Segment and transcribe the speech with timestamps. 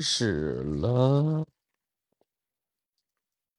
[0.00, 1.46] 始了。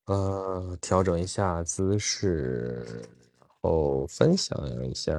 [0.06, 2.84] 呃，调整一下姿势，
[3.40, 5.14] 然后分享一下。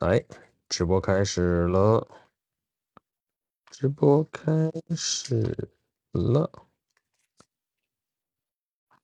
[0.00, 0.24] 来，
[0.68, 2.06] 直播开始了，
[3.70, 5.70] 直播开始
[6.12, 6.50] 了。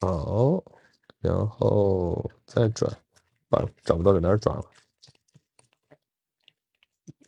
[0.01, 0.63] 好，
[1.21, 2.91] 然后再转，
[3.49, 4.71] 完了找不到在哪儿转了。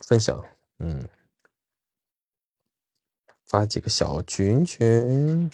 [0.01, 0.45] 分享，
[0.77, 1.09] 嗯，
[3.47, 5.49] 发几个小群群。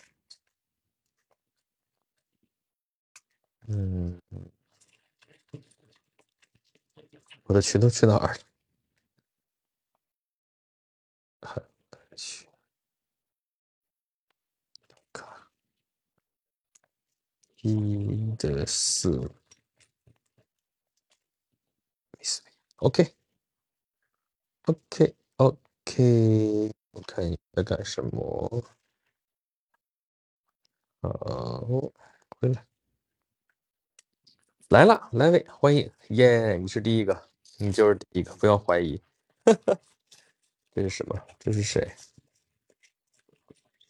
[3.67, 4.19] 嗯，
[7.43, 8.37] 我的群都去哪儿了？
[12.15, 12.47] 去，
[15.11, 15.27] 看，
[17.61, 19.31] 一的四
[22.77, 23.15] ，OK，OK，OK，
[26.93, 28.63] 我看你在干什么？
[31.01, 31.91] 好，
[32.39, 32.65] 回来。
[34.69, 36.55] 来了，来位，欢迎，耶！
[36.55, 39.01] 你是第一个，你就是第一个，不要怀疑。
[40.71, 41.19] 这是什么？
[41.39, 41.91] 这是谁？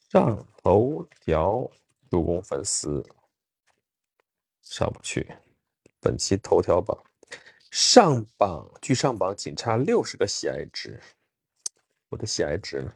[0.10, 1.70] 上头条
[2.10, 3.06] 助攻粉丝
[4.62, 5.30] 上不去。
[6.00, 6.98] 本期头条榜
[7.70, 11.02] 上榜，距上榜仅差六十个喜爱值。
[12.14, 12.94] 我的喜爱值呢？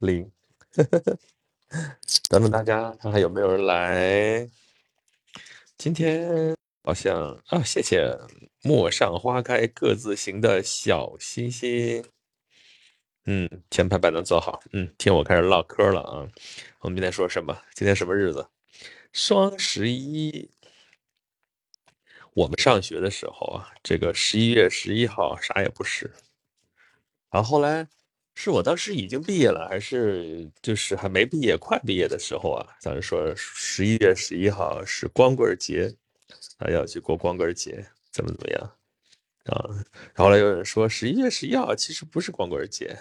[0.00, 0.28] 零。
[2.28, 4.50] 等等大家，看看有没有人来。
[5.78, 6.56] 今天。
[6.82, 8.18] 好像啊，谢谢
[8.62, 12.04] 陌上花开各自行的小心心。
[13.26, 14.60] 嗯，前排版能做好。
[14.72, 16.26] 嗯，听我开始唠嗑了啊。
[16.80, 17.56] 我们今天说什么？
[17.74, 18.48] 今天什么日子？
[19.12, 20.50] 双十一。
[22.32, 26.10] 我们上学的时候啊，这个十一月十一号啥也不是。
[27.30, 27.86] 然后后来
[28.42, 32.66] 是我当时已经毕业了，还是就是还没毕业、快毕业的时候啊？
[32.80, 35.94] 咱们说十一月十一号是光棍节。
[36.56, 38.60] 啊要去过光棍节，怎么怎么样
[39.46, 39.68] 啊？
[40.14, 42.98] 然后来有人说十一月十一号其实不是光棍节，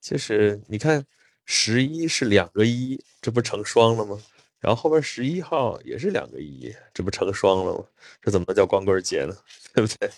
[0.00, 1.04] 其实你看
[1.44, 4.18] 十一是两个一，这不成双了吗？
[4.58, 7.84] 然后后边十一号也是两个一，这不成双了吗？
[8.20, 9.34] 这怎么能叫光棍节呢？
[9.74, 10.10] 对不对？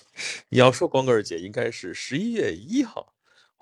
[0.49, 3.14] 你要说光棍节，应该是十一月一号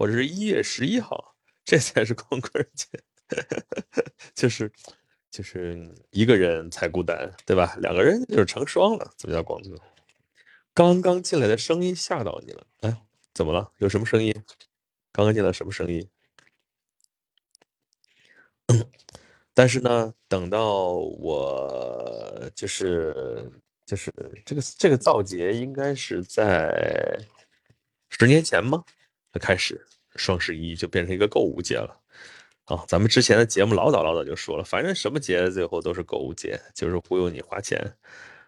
[0.02, 2.88] 或者是一月十一号，这才是光棍节，
[4.34, 4.68] 就是。
[5.30, 7.74] 就是一个人才孤单，对吧？
[7.80, 9.80] 两个人就是成双了，怎么叫光棍？
[10.74, 12.66] 刚刚进来的声音吓到你了？
[12.80, 13.02] 哎，
[13.32, 13.72] 怎么了？
[13.78, 14.30] 有什么声音？
[15.10, 16.06] 刚刚进来什么声音？
[19.54, 23.50] 但是呢，等到我就是
[23.86, 24.12] 就是
[24.44, 27.19] 这个这个造节，应该是在
[28.10, 28.84] 十年前吗？
[29.40, 29.82] 开始
[30.17, 31.99] 双十一就变成一个购物节了。
[32.67, 37.78] 啊，咱们之前的节目老早老早就说了，反正什么节最后都是购物节，就是忽悠你花钱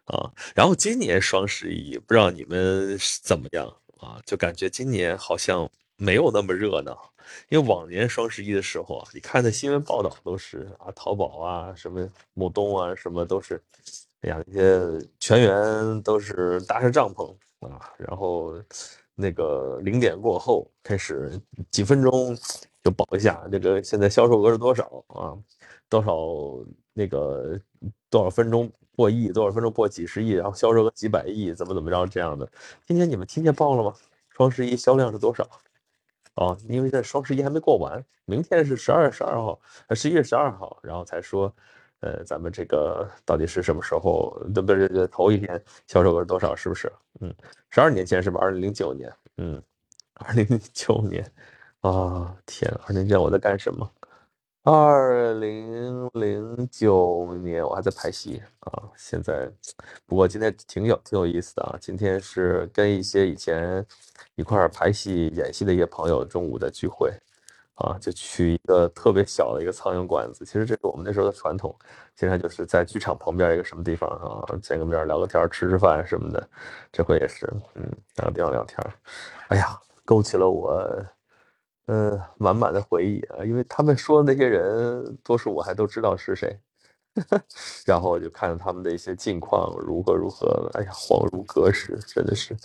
[0.05, 0.31] 啊。
[0.55, 3.67] 然后今年双十一，不知道你们怎么样
[3.99, 4.21] 啊？
[4.25, 7.11] 就感觉今年好像没有那么热闹，
[7.49, 13.61] 因为往年双十一的时候啊，你看那新闻报道都是啊，淘宝啊，什么某东啊，什么都是，
[14.21, 18.55] 哎呀，那些全员都是搭上帐篷啊，然后
[19.15, 22.37] 那个零点过后开始几分钟。
[22.85, 25.33] 就报一下这个现在销售额是多少啊？
[25.89, 26.19] 多少
[26.93, 27.59] 那个
[28.11, 32.47] 多少分钟破亿，多少分钟破几十亿，然后销售额几百亿，怎么怎么着这样的？
[32.87, 33.95] 今天你们听见报了吗？
[34.29, 35.49] 双十一销量是多少？
[36.35, 39.59] 哦，因为在双十一还没过完，明天是十二月十二号，
[39.93, 41.51] 十一月十二号，然后才说，
[42.05, 44.39] 呃，咱们这个到底是什么时候？
[44.53, 45.07] 对不对？
[45.09, 46.55] 头一天销售额是多少？
[46.55, 46.93] 是不是？
[47.21, 47.35] 嗯，
[47.71, 48.39] 十二年前是吧？
[48.43, 49.63] 二零零九年，嗯，
[50.15, 51.25] 二零零九年。
[51.81, 52.73] 啊天！
[52.87, 53.87] 二零年我在干什么？
[54.63, 58.89] 二零零九年我还在拍戏啊。
[58.97, 59.51] 现在，
[60.07, 61.77] 不过今天挺有挺有意思的啊。
[61.79, 63.85] 今天是跟一些以前
[64.35, 67.13] 一块儿拍戏演戏的一些朋友中午的聚会
[67.75, 70.45] 啊，就去一个特别小的一个苍蝇馆子。
[70.45, 71.75] 其实这是我们那时候的传统，
[72.15, 76.49] 经常就是在剧场旁边一个什么地方啊，见个面聊个天吃吃饭什么的。
[76.93, 77.83] 这回也是，嗯，
[78.15, 78.79] 找个地方聊天。
[79.49, 81.07] 哎呀，勾起了我。
[81.87, 86.59] 嗯，满满的回忆啊，因为他们说的那些人，多数我还都知道是谁。
[87.85, 92.57] 然后我就看着他们的一些近况如何如何，哎呀，恍如隔世，真的是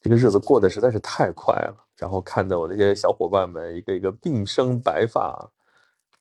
[0.00, 1.74] 这个日子过得实在是太快了。
[2.02, 5.48] 然后看到我那些小伙伴们一个一个鬓生白发，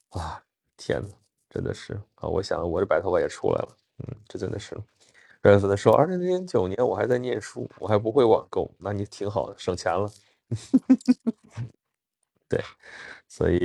[0.09, 0.39] 啊，
[0.77, 1.09] 天呐，
[1.49, 2.29] 真的是啊！
[2.29, 4.75] 我想我这白头发也出来了，嗯，这真的是。
[5.41, 10.07] 有人说，二零零九年我还在念书，我还不会网购，那你挺好的，省钱了。
[12.47, 12.63] 对，
[13.27, 13.59] 所以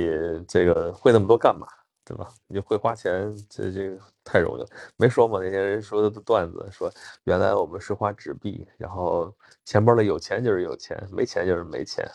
[0.47, 1.67] 这个会那么多干嘛？
[2.07, 2.29] 对吧？
[2.47, 4.67] 你会花钱，这这太容易了。
[4.95, 6.89] 没说嘛，那些人说的段子，说
[7.25, 9.33] 原来我们是花纸币，然后
[9.65, 12.09] 钱包里有钱就是有钱，没钱就是没钱。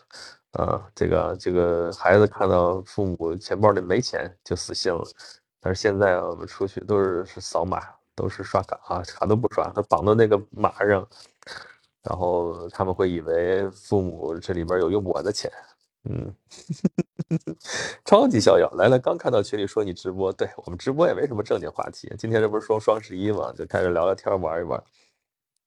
[0.53, 5.03] 啊，这个这个孩子看到父母钱包里没钱就死心了。
[5.61, 7.81] 但是现在我们出去都是是扫码，
[8.15, 11.06] 都是刷卡啊，卡都不刷，他绑到那个码上，
[12.03, 15.50] 然后他们会以为父母这里边有用不完的钱。
[16.05, 16.35] 嗯，
[18.05, 22.12] 超级逍遥来了，刚看到群里说你直播，对我们直播也没什么正经话题。
[22.19, 24.82] 今天这不是说双十一嘛，就开始聊聊天玩一玩。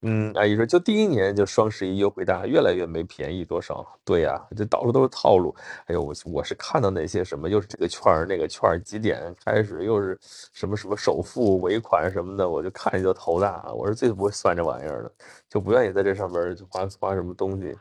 [0.01, 3.83] 嗯，阿姨说就第一年就双十一优惠大，越来越没便宜多少。
[4.03, 5.55] 对呀，这到处都是套路。
[5.87, 10.19] 哎呦，我我是看到那些什么，又是这个券儿那个券儿几点开始，又是
[10.53, 13.63] 什么什么首付尾款什么的，我就看着就头大。
[13.73, 15.11] 我是最不会算这玩意儿的，
[15.49, 17.75] 就不愿意在这上边花花什么东西。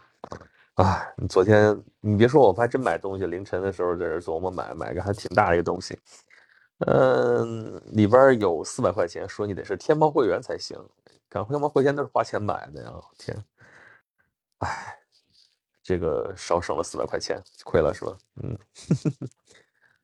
[0.75, 5.97] 啊，你昨天你别说，我还真买东西，凌晨的时候在这琢磨买买个还挺大的一个东西，
[6.87, 10.77] 嗯，里边有四百块钱，说你得是天猫会员才行，
[11.29, 13.45] 赶天猫会员都是花钱买的呀，天，
[14.59, 14.99] 哎，
[15.81, 18.19] 这个少省了四百块钱，亏了是吧？
[18.43, 18.59] 嗯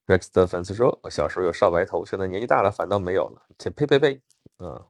[0.06, 4.22] ，Rex 的粉丝说，我小时候有少白头，现在年纪大了反倒没有了，切呸呸呸，
[4.60, 4.80] 嗯。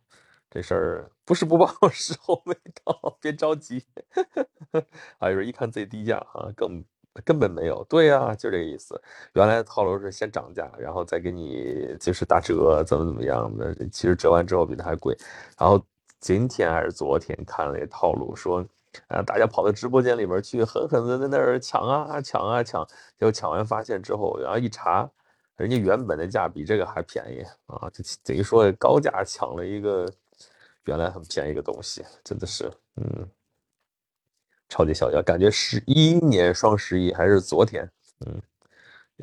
[0.53, 3.85] 这事儿不是不报，时候未到，别着急。
[5.21, 6.85] 啊，有人一看最低价啊，更
[7.25, 7.85] 根本没有。
[7.89, 9.01] 对呀，就这个意思。
[9.35, 13.73] 原来的套路是先涨价，然后再给你就是打折，怎么怎么样的。
[13.93, 15.17] 其实折完之后比它还贵。
[15.57, 15.81] 然后
[16.19, 18.67] 今天还是昨天看了一套路，说
[19.07, 22.85] 啊，大家跑到直播间里边去，狠狠的在那儿抢啊抢啊抢，
[23.17, 25.09] 结果抢完发现之后，然后一查，
[25.55, 30.13] 人家原本的价比这个还便宜啊，就等于说高价抢了一个。
[30.85, 33.29] 原来很便宜个东西，真的是，嗯，
[34.69, 37.91] 超级小要，感觉十一年双十一还是昨天，
[38.27, 38.43] 嗯，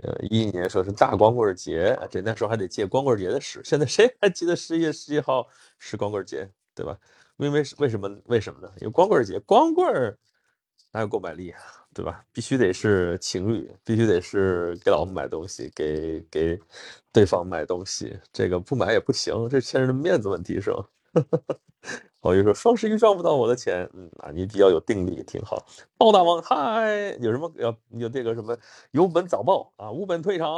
[0.03, 5.47] 呃，一一年说是大光棍节，这那时候还得借光棍节的使，现在谁还记得十一月十一号
[5.79, 6.97] 是光棍节，对吧？
[7.37, 8.21] 因为为什么？
[8.25, 8.71] 为什么呢？
[8.79, 10.17] 因为光棍节，光棍
[10.91, 11.61] 哪有购买力啊，
[11.93, 12.23] 对吧？
[12.31, 16.59] 必须得是情侣，必须得是给老婆买东西，给给
[17.11, 20.87] 对方买东西，这个不买也不行，这牵扯面子问题，是吧？
[22.21, 25.65] 我就说双十一赚不到我的钱，嗯啊，你比较有定力，挺好。
[25.97, 28.57] 暴大王嗨，有什么要有这个什么
[28.91, 30.49] 有本早报啊，无本退场。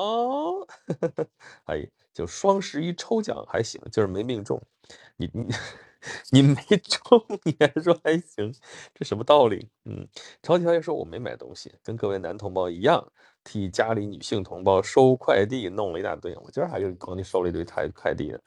[1.65, 4.59] 哎，就双十一抽奖还行，就是没命中。
[5.17, 5.47] 你你
[6.31, 8.51] 你没中，你还说还行，
[8.95, 9.69] 这什么道理？
[9.85, 10.07] 嗯，
[10.41, 13.05] 超级小姐说我没买东西，跟各位男同胞一样，
[13.43, 16.35] 替家里女性同胞收快递，弄了一大堆。
[16.37, 18.39] 我今儿还给光你收了一堆快快递呢。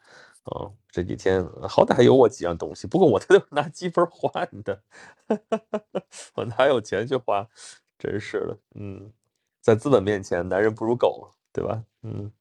[0.45, 4.83] 啊，这几天好歹还有我几样东西，不过我 都拿积分换的，
[6.35, 7.47] 我哪有钱去花？
[7.99, 9.13] 真是的，嗯，
[9.61, 11.85] 在资本面前，男人不如狗，对吧？
[12.03, 12.33] 嗯，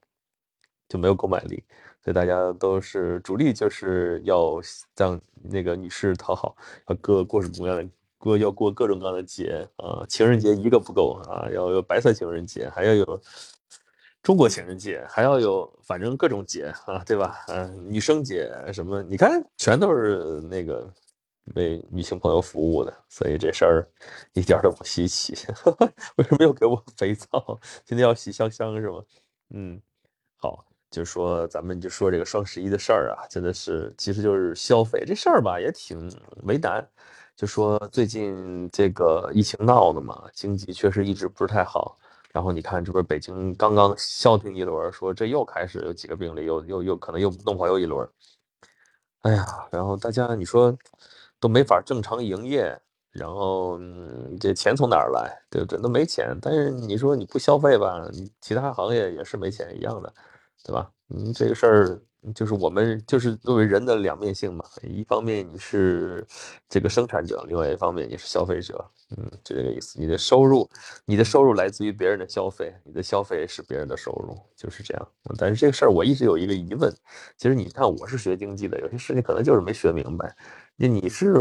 [0.89, 1.63] 就没有购买力，
[2.03, 4.59] 所以大家都是主力，就是要
[4.95, 6.55] 让那个女士讨好，
[6.87, 7.87] 要过各种各样的
[8.17, 13.21] 过，要过各种各样的节啊，情人节一个不够啊，要有白色情人节，还要有。
[14.23, 17.43] 中国情人节还要有，反正各种节啊，对吧？
[17.47, 20.87] 嗯，女生节什么，你看全都是那个
[21.55, 23.87] 为女性朋友服务的，所以这事儿
[24.33, 25.33] 一点都不稀奇。
[26.17, 27.59] 为什么又给我肥皂？
[27.83, 29.01] 今天要洗香香是吗？
[29.55, 29.81] 嗯，
[30.37, 36.11] 好，就说咱们就说这个双十一的事儿啊，真的是，其实就是消费这事儿吧，也挺
[36.43, 36.87] 为难。
[37.35, 41.97] 就说最近这个疫情闹的嘛，经济确实一直不是太好。
[42.33, 48.07] 然后你看，这不是北京刚刚消停一轮，说这又开始有几个病例，又又又可能又弄好又一轮。
[49.23, 50.75] 哎呀，然后大家你说
[51.39, 52.79] 都没法正常营业，
[53.11, 53.79] 然后
[54.39, 55.41] 这钱从哪儿来？
[55.49, 55.79] 对不对？
[55.81, 56.37] 都没钱。
[56.41, 60.13] 但是你说你不消费吧，你其他行业也是没钱一样的，
[60.63, 60.89] 对吧？
[61.09, 62.01] 嗯，这个事儿。
[62.35, 66.25] 就是我们就是作为人的两面性嘛，一方面你是
[66.69, 68.85] 这个生产者，另外一方面你是消费者，
[69.17, 69.99] 嗯，就这个意思。
[69.99, 70.69] 你的收入，
[71.03, 75.07] 你的收入来自于别人的消费，你的消费是别人的收入，就是这样。
[75.37, 76.93] 但是这个事儿我一直有一个疑问，
[77.37, 80.35] 其实你看我是学经济的，有些事情可能就是没学明白。
[80.75, 81.33] 那你是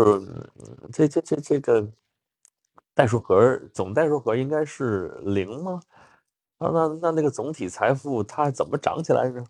[0.93, 1.87] 这这这这个
[2.95, 5.81] 代数和总代数和应该是零吗？
[6.57, 9.45] 啊，那那那个总体财富它怎么涨起来呢？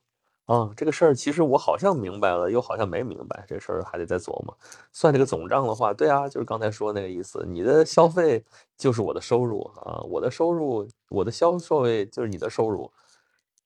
[0.50, 3.44] 啊，这个事儿其实我好像明白了，又好像没明白。
[3.46, 4.58] 这事儿还得再琢磨。
[4.90, 7.44] 算这个总账的话，对啊，就是刚才说那个意思。
[7.46, 8.44] 你的消费
[8.76, 12.90] 就是我的收入啊，我的收入，我的销售就是你的收入。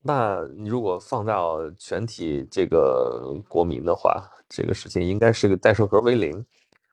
[0.02, 6.44] 那你如果放到全体这个国民的话，这个事情应该是个代数和为零。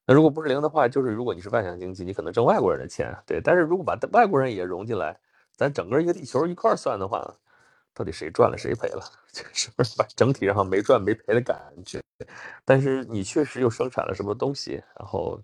[0.07, 3.41] 那如果不是零的话，就是如果你是外向经济，你可能挣外国人的钱，对。
[3.43, 5.19] 但是如果把外国人也融进来，
[5.57, 7.21] 咱整个一个地球一块儿算的话，
[7.93, 9.01] 到底谁赚了谁赔了？
[9.53, 12.01] 是不是把整体上没赚没赔的感觉？
[12.65, 15.41] 但是你确实又生产了什么东西，然后，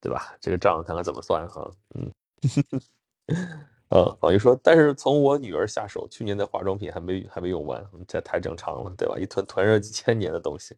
[0.00, 0.34] 对吧？
[0.40, 1.70] 这个账看看怎么算哈。
[1.96, 2.10] 嗯，
[3.90, 9.16] 呃，等于说，但是从我女儿下手，去年的化妆品还没还没用完，这太正常了，对吧？
[9.18, 10.76] 一囤囤热几千年的东西，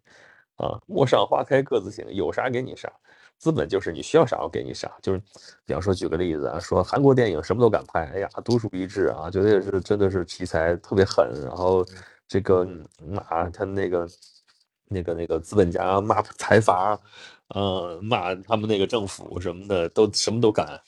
[0.56, 2.92] 啊，陌上花开各自行，有啥给你啥。
[3.38, 5.22] 资本就是你需要啥我给你啥，就是
[5.64, 11.86] 比方说举个例子啊，说韩国电影什么都敢拍，哎呀独树一帜啊，绝对是真的是题材特别狠，然后
[12.26, 12.66] 这个
[13.04, 14.08] 骂他那个
[14.88, 16.98] 那个那个资本家骂财阀，
[17.48, 20.80] 呃骂他们那个政府什么的都什么都敢，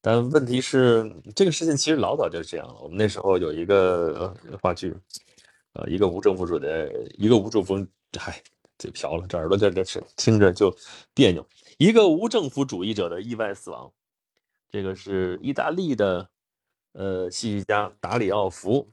[0.00, 4.94] 但问题是这个事情其实老早就这样了，我们那时候有一个话剧，
[5.74, 7.84] 呃一个无政府主义的一个无政府，
[8.16, 8.40] 嗨
[8.78, 10.74] 嘴瓢了，这耳朵这这是听着就
[11.12, 11.44] 别扭。
[11.78, 13.92] 一个无政府主义者的意外死亡，
[14.68, 16.28] 这个是意大利的，
[16.90, 18.88] 呃，戏剧家达里奥福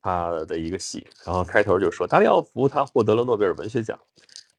[0.00, 3.98] 他的一个戏，然后开头就说达里奥福他获得了诺贝尔文学奖，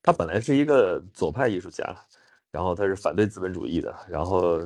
[0.04, 1.84] 他本来是一个左派艺术家，
[2.52, 4.60] 然后他是反对资本主义的，然后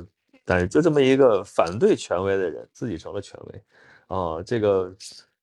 [0.44, 3.62] 但是就这么一个反对权威的人，自己成了权威，
[4.08, 4.92] 啊，这个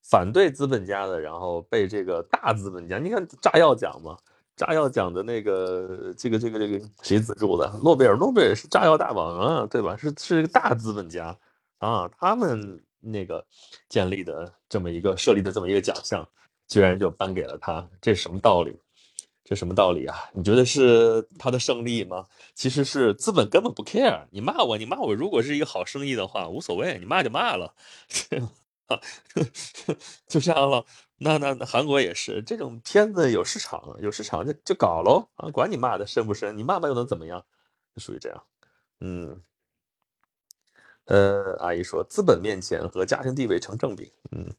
[0.04, 4.18] 反对资本家的，然后被这个大资本家，你看炸药奖嘛。
[4.58, 7.72] 炸药奖的那个，这个这个这个谁资助的？
[7.84, 9.96] 诺贝尔，诺贝尔是炸药大王啊，对吧？
[9.96, 11.38] 是是一个大资本家
[11.78, 13.46] 啊，他们那个
[13.88, 16.28] 建立的这么一个设立的这么一个奖项，
[16.68, 18.76] 居然就颁给了他，这什么道理？
[19.44, 20.18] 这什么道理啊？
[20.34, 22.26] 你觉得是他的胜利吗？
[22.54, 27.74] 其实是资本根本不 care，你骂我，你骂我，如果是一个好生意的话，无所谓，你骂就骂了，
[30.28, 30.84] 就这样了。
[31.20, 35.50] 那那那韩国也是，这种片子有市场，有市场就就搞喽啊！
[35.50, 37.44] 管你骂的深不深，你骂骂又能怎么样？
[37.96, 38.44] 就属于这样。
[39.00, 39.42] 嗯，
[41.06, 44.14] 呃，阿姨说，资本面前和家庭地位成正比。
[44.32, 44.54] 嗯，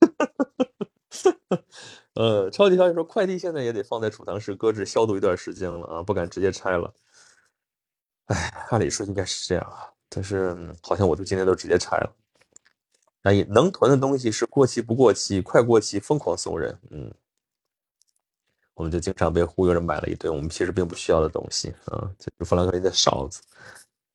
[2.14, 6.92] 呃，超级消息说，快递现在也得放在储藏室搁置消毒一段时间了啊，不敢直接拆了。
[8.26, 12.14] 哎，按理说应该是这样啊，但是好像我就今天都直接拆了。
[13.22, 16.78] 哎，能囤的东西是过期不过期，快过期疯狂送人。
[16.90, 17.12] 嗯，
[18.74, 22.10] 我们就经常被忽悠着买了一堆我们其实并不需要的东西啊。
[22.18, 23.42] 就富兰克林的哨子，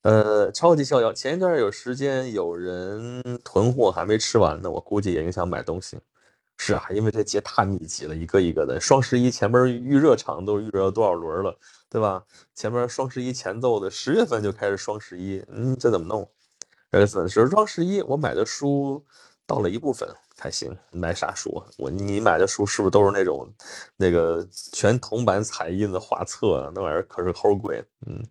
[0.03, 1.11] 呃，超级逍遥。
[1.11, 5.97] 前一段有时间有人囤货还没吃完呢，我估计也影响买东西。
[6.57, 8.79] 是啊，因为这节太密集了，一个一个的。
[8.79, 11.57] 双十一前面预热场都预热了多少轮了，
[11.89, 12.23] 对吧？
[12.55, 16.29] 前面双十一前奏的十月份就开始双十一，嗯，这怎么弄？
[16.99, 19.03] 月份是双十一，我买的书
[19.45, 20.07] 到了一部分
[20.37, 20.75] 还行。
[20.91, 21.63] 买啥书？
[21.77, 23.51] 我你买的书是不是都是那种
[23.97, 26.71] 那个全铜版彩印的画册啊？
[26.75, 27.83] 那玩意儿可是齁贵。
[28.05, 28.23] 嗯，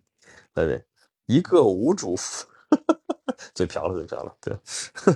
[0.53, 0.85] 对对，
[1.25, 2.15] 一个无主，
[3.53, 4.35] 嘴瓢了，嘴瓢了。
[4.39, 4.57] 对，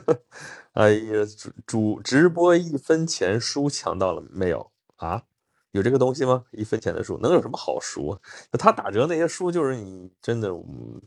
[0.74, 5.24] 哎呀，主主直播一分钱书抢到了没有啊？
[5.72, 6.44] 有这个东西吗？
[6.51, 8.18] 一分钱的书能有什么好书？
[8.54, 10.51] 他打折那些书就是你真的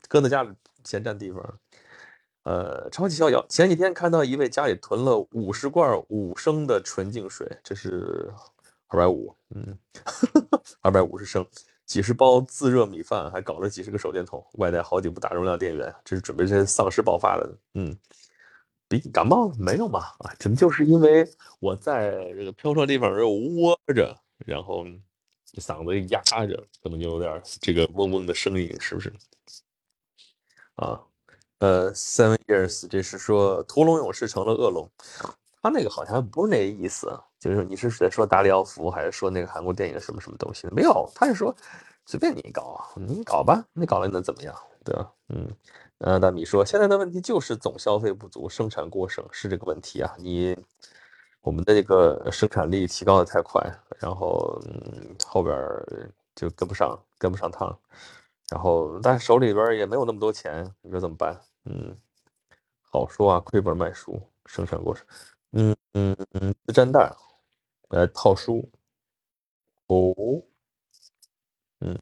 [0.08, 0.50] 搁在家里
[0.84, 1.58] 嫌占地方。
[2.50, 8.28] 呃，超级逍遥，前几天看到一位家里囤了五十罐五升的纯净水，这是
[8.88, 9.78] 二百五，嗯，
[10.80, 11.46] 二百五十升，
[11.86, 17.96] 几十包自热米饭，还搞了几十个手电筒，外带好几部大容量电源，这是准备这丧尸爆发的，嗯，
[18.88, 20.00] 比感冒没有嘛？
[20.18, 21.24] 啊，怎么就是因为
[21.60, 24.12] 我在这个飘窗地方又窝着，
[24.44, 24.84] 然后
[25.58, 29.12] 嗓子压着，可能就有点这个嗡嗡的声音，是不是？
[30.74, 31.00] 啊。
[31.60, 34.90] 呃，Seven Years，这是说屠龙勇士成了恶龙，
[35.62, 37.06] 他那个好像不是那意思，
[37.38, 40.66] 就是你是在说达里奥夫，还是说那个韩国电影什么什么东西？
[40.72, 41.54] 没有，他是说
[42.06, 44.54] 随便你搞，你搞吧，你搞了能怎么样？
[44.82, 45.12] 对吧？
[45.28, 45.46] 嗯，
[45.98, 50.56] 呃，大米说现在的问题就是总消费不足，生产过剩是这个问题啊，你
[51.42, 53.62] 我们的这个生产力提高的太快，
[53.98, 55.54] 然后嗯后边
[56.34, 57.78] 就跟不上，跟不上趟，
[58.48, 61.38] 然后但手里边也没有那么多钱，你说怎么办？
[61.64, 61.96] 嗯，
[62.80, 65.06] 好说啊，亏本卖书，生产过程，
[65.52, 67.14] 嗯嗯嗯，自粘袋，
[67.90, 68.70] 来套书，
[69.86, 70.14] 哦，
[71.80, 71.98] 嗯，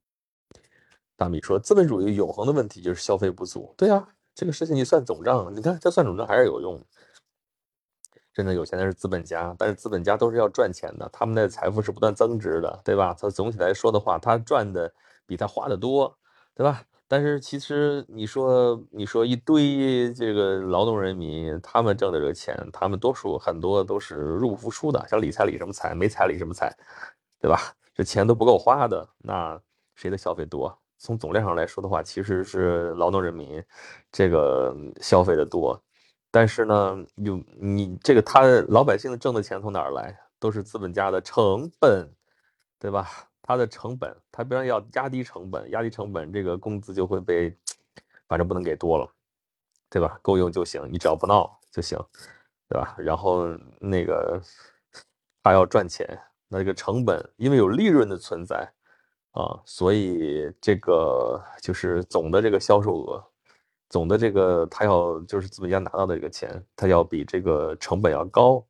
[1.16, 6.80] 大米说，资本主义永恒的问题就是消费不足，对呀，这个事情你算总账，你看这算总账还是有用，
[8.32, 13.12] 真正有钱的是资本家，但是资本家都是要赚钱的，他们的财富是不断增值的，对吧？
[13.18, 14.94] 他总体来说的话，他赚的
[15.26, 16.16] 比他花的多，
[16.54, 16.84] 对吧？
[17.08, 26.70] 但是其实你说你说一堆这个劳动人民，他们挣的这个钱，他们多数很多都是入不敷出的，像理财理什么财，没财理什么财，
[27.40, 27.74] 对吧？
[27.94, 29.58] 这钱都不够花的，那
[29.94, 30.78] 谁的消费多？
[30.98, 33.64] 从总量上来说的话，其实是劳动人民
[34.12, 35.82] 这个消费的多。
[36.30, 40.14] 但是呢，有你这个他老百姓挣的钱从哪儿来？
[40.40, 42.12] 都是资本家的成本，
[42.78, 43.27] 对吧？
[43.48, 47.56] 他的成本，他别人要压低成本，压低成本，这个工资就会被，
[48.28, 49.10] 反正不能给多了，
[49.88, 50.18] 对吧？
[50.20, 51.98] 够用就行，你只要不闹就行，
[52.68, 52.94] 对吧？
[52.98, 53.46] 然后
[53.80, 54.38] 那个
[55.42, 56.06] 他要赚钱，
[56.46, 58.70] 那这个成本因为有利润的存在
[59.30, 63.24] 啊，所以这个就是总的这个销售额。
[63.88, 68.62] 总的这个，他要就是资本家拿到的这个钱，他要比这个成本要高，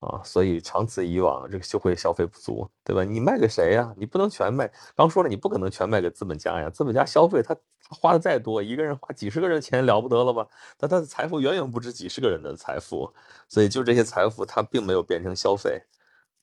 [0.00, 3.02] 啊，所以长此以往，这个就会消费不足，对吧？
[3.02, 3.92] 你卖给谁呀？
[3.96, 4.70] 你不能全卖。
[4.94, 6.70] 刚说了，你不可能全卖给资本家呀。
[6.70, 10.46] 资本家消费，他他花的再多，一个人花几十个人的钱了不得了吧？
[10.76, 13.12] 但他的财富远远不止几十个人的财富，
[13.48, 15.82] 所以就这些财富，他并没有变成消费，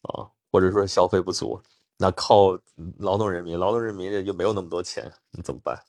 [0.01, 1.61] 啊，或者说消费不足，
[1.97, 2.59] 那靠
[2.97, 5.81] 劳动人民，劳动人民又没有那么多钱，你怎么办？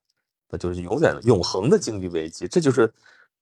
[0.48, 2.86] 那就是永远永恒的经济危机，这就是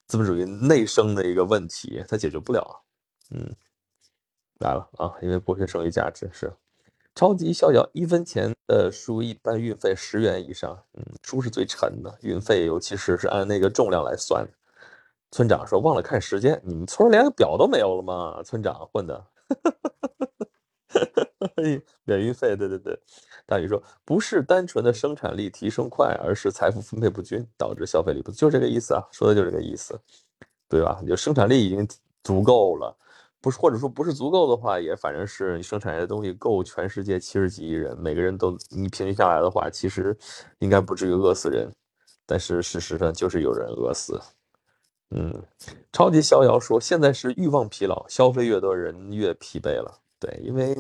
[0.07, 2.83] 资本主义内生的一个问题，它解决不了。
[3.31, 3.55] 嗯，
[4.61, 6.53] 来了啊，因为剥削剩余价值是
[7.15, 14.51] 超级逍遥，一分钱的书一般运费十元以上，嗯，书是最沉的，运费尤其是是按那个重量来算的。
[15.31, 18.43] 村长说忘了看时间，你们村连个表都没有了吗？
[18.45, 19.25] 村长混的。
[22.05, 22.99] 免运费，对对对。
[23.47, 30.01] 大宇说，不是单纯的生产力提升快，而是财富分配不均导致消费力不足，就这个意思啊，说的就是这个意思，
[30.69, 31.01] 对吧？
[31.07, 31.87] 就生产力已经
[32.23, 32.97] 足够了，
[33.45, 40.17] 不是或者说不是足够的话，也反正是你生产的东西够全世界七十几亿人，每个人都你平均下来的话，其实
[40.61, 41.71] 应该不至于饿死人，
[42.25, 44.19] 但是事实上就是有人饿死。
[45.11, 45.43] 嗯，
[45.93, 50.01] 超级逍遥说，现在是欲望疲劳，消费越多人越疲惫了。
[50.19, 50.75] 对，因为，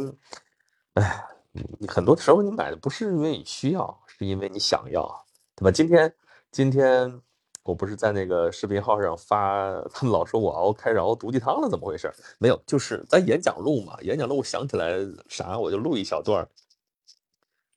[0.94, 5.71] 哎，你很多时候你买的不是因为你需要，是因为你想要，对吧？
[5.71, 6.14] 今天，
[6.50, 7.21] 今天
[7.64, 12.12] 我不是在那个视频号上发， 他们老说我熬开始熬毒鸡汤了，怎么回事？
[12.38, 16.46] 没有，就是在演讲录嘛，演讲录想起来啥我就录一小段。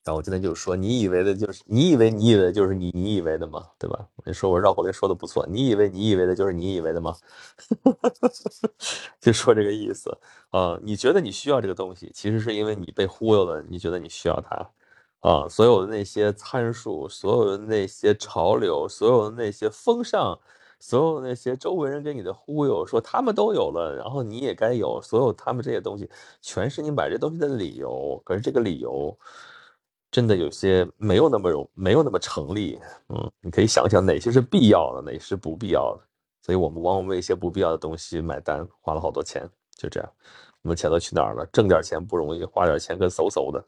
[0.04, 3.68] 然后我今天就说，你以为的就是你以为你以为就是你你以为的吗？
[3.78, 4.08] 对吧？
[4.26, 7.14] 你说我绕口令说的不错，你以为你以为的就是你以为的吗？
[9.20, 10.18] 就说这个意思
[10.52, 10.80] 啊。
[10.82, 14.70] 你觉得你需要这个东西，其实是因为你被忽悠了，你觉得你需要它
[15.20, 15.48] 啊。
[15.50, 20.38] 所有的那些参数，所有的那些潮流，所有的那些风尚，
[20.80, 25.02] 所有的那些周围人给你的忽悠，说他们都有了，然后你也该有。
[25.02, 26.10] 所有他们这些东西，
[26.42, 28.22] 全是你买这东西的理由。
[28.26, 29.18] 可是这个理由。
[30.10, 32.80] 真的有些没有那么容，没有那么成立。
[33.10, 36.04] 嗯，你可以想想哪些是必要的，哪些是不必要的。
[36.42, 39.48] 所以我们往往为一些不必要的东西买单，花了好多钱。
[39.76, 40.10] 就这样，
[40.62, 41.46] 我们钱都去哪儿了？
[41.52, 43.64] 挣点钱不容易，花点钱跟嗖嗖的。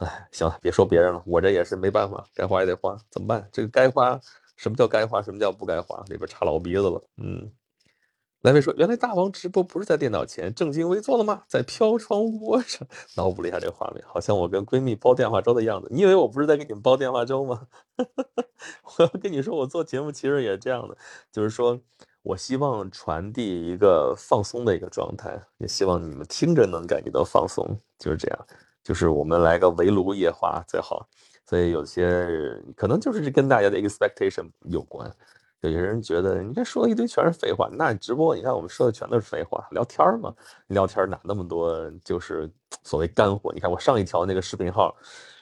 [0.00, 3.48] 哎，行了，别说别人了，我这也是没办法，该花也得花，怎么办？
[3.52, 4.18] 这个该花，
[4.56, 5.22] 什么叫该花？
[5.22, 6.02] 什么叫不该花？
[6.08, 7.02] 里边插老鼻子了。
[7.18, 7.50] 嗯。
[8.42, 11.42] 来位说：“原来大王直播不是在电脑前正襟危坐的吗？
[11.46, 15.88] 在飘窗窝上。”脑补了一下这个画面，好像我跟闺蜜煲电话粥的样子。
[15.90, 17.66] 你以为我不是在给你们煲电话粥吗？
[18.96, 20.96] 我要跟你说，我做节目其实也这样的，
[21.30, 21.78] 就是说
[22.22, 28.46] 我希望传递一个放松的一个状态，也希望你们听着能感觉到放松，就是这样。
[28.82, 31.08] 就是我们来个围炉夜话最好。
[31.46, 32.28] 所以有些
[32.76, 35.12] 可能就是跟大家的 expectation 有关。
[35.62, 40.32] 有些人觉得你这说的一堆全是废话，那直播你看我们说的全都是废话，聊天嘛，
[40.68, 42.50] 聊天哪那么多就是
[42.82, 43.52] 所谓干货？
[43.52, 44.96] 你看我上一条那个视频号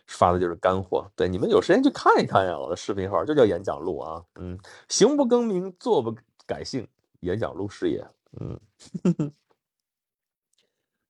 [0.06, 6.12] 发的就是干货，对，你们有时间去看一看呀，我的视频号就叫演讲录啊，嗯，行不更名，坐不
[6.46, 6.88] 改姓，
[7.20, 8.04] 演讲录事业，
[8.40, 8.58] 嗯。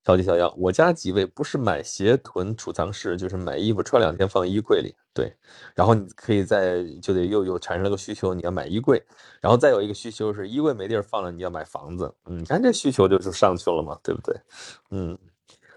[0.09, 4.95] 超级小样，我家几位不是买鞋囤储藏室，就是买衣服穿两天放衣柜里。
[5.13, 5.31] 对，
[5.75, 9.05] 然后你可以在就得又又产生了个需求，你要买衣柜，
[9.39, 12.11] 然后再有一个需求是衣柜没地儿放了，你要买房子。
[12.25, 14.35] 嗯，你看这需求就就上去了嘛，对不对？
[14.93, 15.19] 嗯，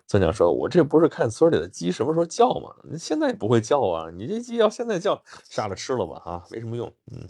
[0.07, 2.73] 村长说，我这不是看村里的鸡什么时候叫嘛？
[2.97, 6.89] 现在不会叫啊，你这鸡要现在叫，杀了吃了吧啊，没什么用。
[7.11, 7.27] 嗯。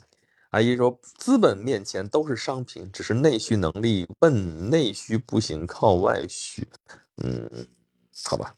[0.51, 6.67] 阿姨说：“资本面前都是商品，只是内需能力问内需不行，靠外需。”
[7.23, 7.67] 嗯，
[8.25, 8.53] 好吧。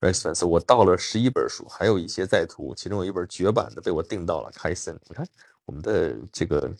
[0.00, 4.50] Response，我到了十一本书，还有一些在途，其中有一本绝版的被我订到了。
[4.54, 5.26] 开心，你看
[5.64, 6.70] 我们的这个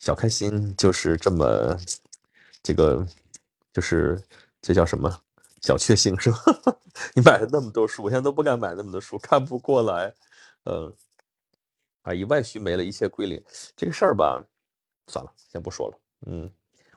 [0.00, 1.76] 小开心就是这么，
[2.62, 3.06] 这个
[3.72, 4.20] 就是
[4.60, 5.08] 这叫什么
[5.62, 6.38] 小确幸是吧？
[7.14, 10.12] 你买了那么多书，我现在都不敢买那么多书，看不过来。
[10.64, 10.92] 嗯。
[12.02, 13.42] 啊，以外需没了，一切归零，
[13.76, 14.42] 这个事儿吧，
[15.06, 15.98] 算了，先不说了。
[16.26, 16.50] 嗯，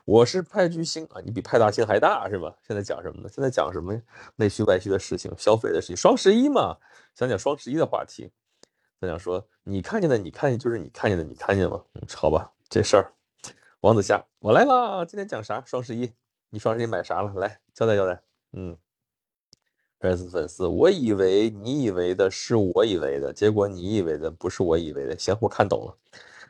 [0.04, 2.54] 我是派巨星啊，你比派大星还大是吧？
[2.66, 3.28] 现在讲什么呢？
[3.28, 4.00] 现在讲什么
[4.36, 5.96] 内需外需的事情，消费的事情。
[5.96, 6.78] 双十一嘛，
[7.14, 8.30] 讲讲双十一的话题。
[9.00, 11.84] 咱讲说，你看见的，你看见就是你看见的，你看见吗？
[11.94, 13.12] 嗯，好吧，这事儿
[13.80, 15.04] 王子夏，我来啦！
[15.04, 15.62] 今天讲啥？
[15.66, 16.10] 双十一，
[16.48, 17.30] 你双十一买啥了？
[17.34, 18.22] 来交代交代。
[18.52, 18.78] 嗯
[20.04, 25.18] PS 粉丝，我以为你以为的是我以为的，结果你以为的不是我以为的。
[25.18, 25.96] 行，我看懂了。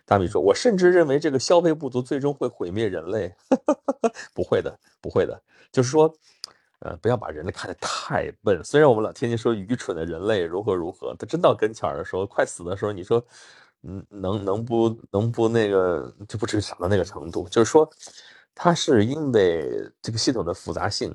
[0.05, 3.33] 大米说，我甚至认为这个消费不足最终会毁灭人类。
[4.35, 5.41] 不会的，不会的，
[5.71, 6.13] 就是说。
[6.81, 8.63] 呃，不要把人类看得太笨。
[8.63, 13.25] 虽然我们老天天说愚蠢的人类如何如何，他真到跟前儿的时候，快死的时候，你说，
[13.85, 17.49] 嗯，能能不能不那个，就不至于傻到那个程度。
[17.49, 17.89] 就是说，
[18.55, 19.67] 它是因为
[20.03, 21.11] 这个系统的复杂性，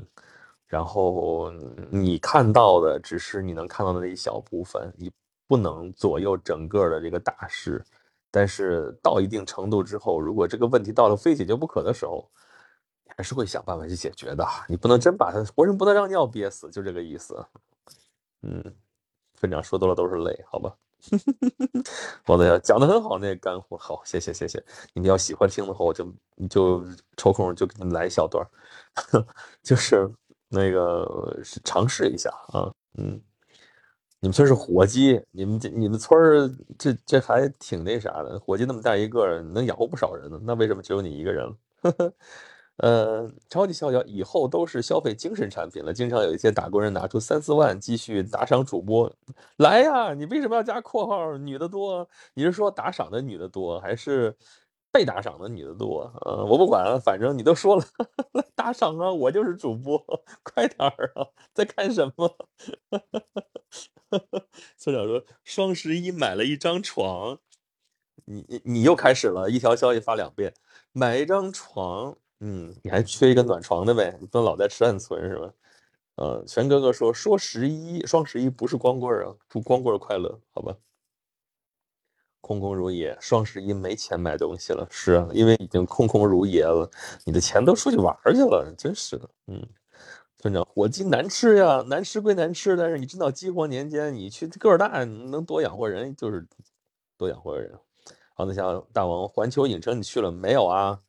[0.70, 1.52] 然后
[1.92, 5.12] 你看到的只是你能看到的那一小部分，你
[5.48, 7.84] 不能左右整个的这个大势。
[8.32, 12.30] 但是到一定程度之后，如果这个问题到了非解决不可的时候，
[13.18, 17.44] 还是会想办法去解决的，你不能真把他活人不能让尿憋死，就这个意思。
[18.44, 18.64] 嗯，
[19.34, 20.76] 村长说多了都是泪，好吧？
[22.28, 24.64] 王子阳讲的很好，那个干货好，谢谢谢谢。
[24.94, 26.86] 你们要喜欢听的话，我就你就
[27.18, 28.46] 抽空就给你们来一小段，
[29.64, 30.08] 就是
[30.50, 32.72] 那个尝试一下啊。
[32.98, 33.22] 嗯，
[34.20, 36.20] 你们村是火鸡，你们这你们村
[36.78, 40.40] 这这还挺那啥的，火鸡那么大一个，能养活不少人呢。
[40.44, 41.48] 那为什么只有你一个人？
[41.82, 42.14] 呵呵
[42.78, 45.94] 呃，超级逍遥以后都是消费精神产品了。
[45.94, 49.12] 经常有一些打工人拿出三四万继续打赏主播，
[49.58, 50.14] 来呀！
[50.14, 51.38] 你为什么要加括号？
[51.38, 52.08] 女的多？
[52.34, 54.34] 你是说打赏的女的多，还是
[54.92, 56.12] 被打赏的女的多？
[56.22, 57.84] 呃，我不管，反正你都说了，
[58.56, 59.12] 打赏啊！
[59.12, 60.04] 我就是主播，
[60.44, 61.28] 快点儿啊！
[61.54, 62.38] 在看什么？
[64.78, 67.38] 村长说双十一买了一张床，
[68.26, 70.54] 你你你又开始了一条消息发两遍，
[70.92, 72.18] 买一张床。
[72.40, 74.18] 嗯，你还缺一个暖床的呗？
[74.20, 75.54] 你不能老在吃暗存是吧？
[76.16, 80.76] 呃，全哥哥说说十一双十一不是光棍啊，祝光棍快乐，好吧？
[82.42, 86.90] 空空如也，双十一没钱买东西了，是，因为已经空空如也了，
[87.26, 89.30] 你的钱都出去玩去了，真是的。
[89.48, 89.62] 嗯，
[90.38, 96.48] 村长，火鸡难吃呀，难吃归难吃，但是你知道饥荒年间你去个儿大能多养活人，就是
[97.18, 97.78] 多养活人。
[98.34, 101.02] 好，那像大王环球影城你去了没有啊？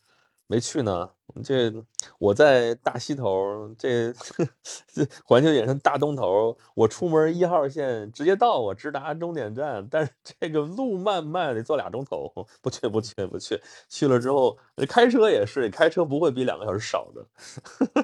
[0.50, 1.08] 没去呢，
[1.44, 1.72] 这
[2.18, 4.12] 我在大西头，这
[4.92, 10.10] 这环球影城大东头，我出门一号线直接到，我直达终点站，但是
[10.40, 12.28] 这个路漫漫，得坐俩钟头，
[12.60, 14.58] 不去不去不去，去了之后
[14.88, 17.24] 开车也是，开车不会比两个小时少的，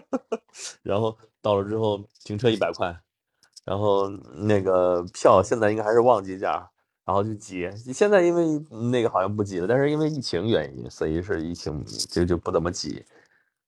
[0.84, 2.96] 然后到了之后停车一百块，
[3.64, 6.70] 然后那个票现在应该还是旺季价。
[7.06, 8.58] 然后就挤，现在因为
[8.90, 13.04] 那个好像不挤了，但是因为疫情原因，所以是疫情就就不怎么挤。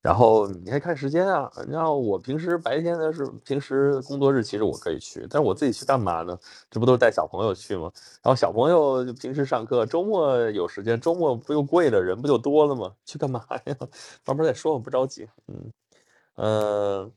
[0.03, 1.51] 然后你还看时间啊？
[1.69, 6.39] 然后我平时白天的是平时工作日，其实我可以去，但是我自己去干嘛呢？
[6.71, 7.91] 这不都是带小朋友去吗？
[8.23, 12.93] 然后小朋友就平时上课，周末有时间，周末不又贵了，人不就多了吗？
[13.05, 13.77] 去干嘛呀？
[14.27, 15.29] 慢慢再说，我不着急。
[15.49, 15.73] 嗯，
[16.37, 17.11] 呃，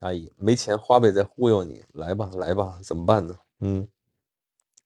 [0.00, 3.36] 阿姨没钱花呗在忽悠你，来吧来吧，怎么办呢？
[3.60, 3.86] 嗯。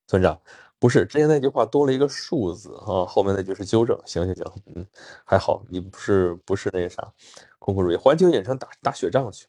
[0.07, 0.41] 村长，
[0.79, 3.99] 不是之前那句话多了一个数字啊，后面那句是纠正。
[4.05, 4.87] 行行行，嗯，
[5.25, 7.13] 还好你不是不是那啥，
[7.59, 7.97] 空空如也。
[7.97, 9.47] 环球影城打打雪仗去，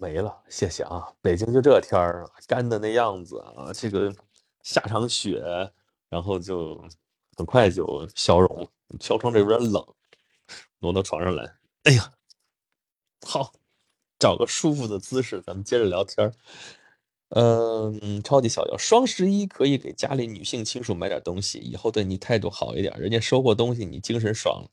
[0.00, 1.12] 没了，谢谢啊。
[1.20, 4.14] 北京就这天儿，干的那样子啊，这个
[4.62, 5.42] 下场雪，
[6.08, 6.80] 然后就
[7.36, 8.68] 很快就消融。
[9.00, 9.84] 飘窗这有点冷，
[10.78, 11.56] 挪到床上来。
[11.82, 12.12] 哎呀，
[13.26, 13.52] 好，
[14.16, 16.32] 找个舒服的姿势，咱们接着聊天儿。
[17.30, 24.64] 嗯，超级小妖，双十一可以给家里女性亲属买点东西，以后对你态度好一点，人家收过东西你精神爽，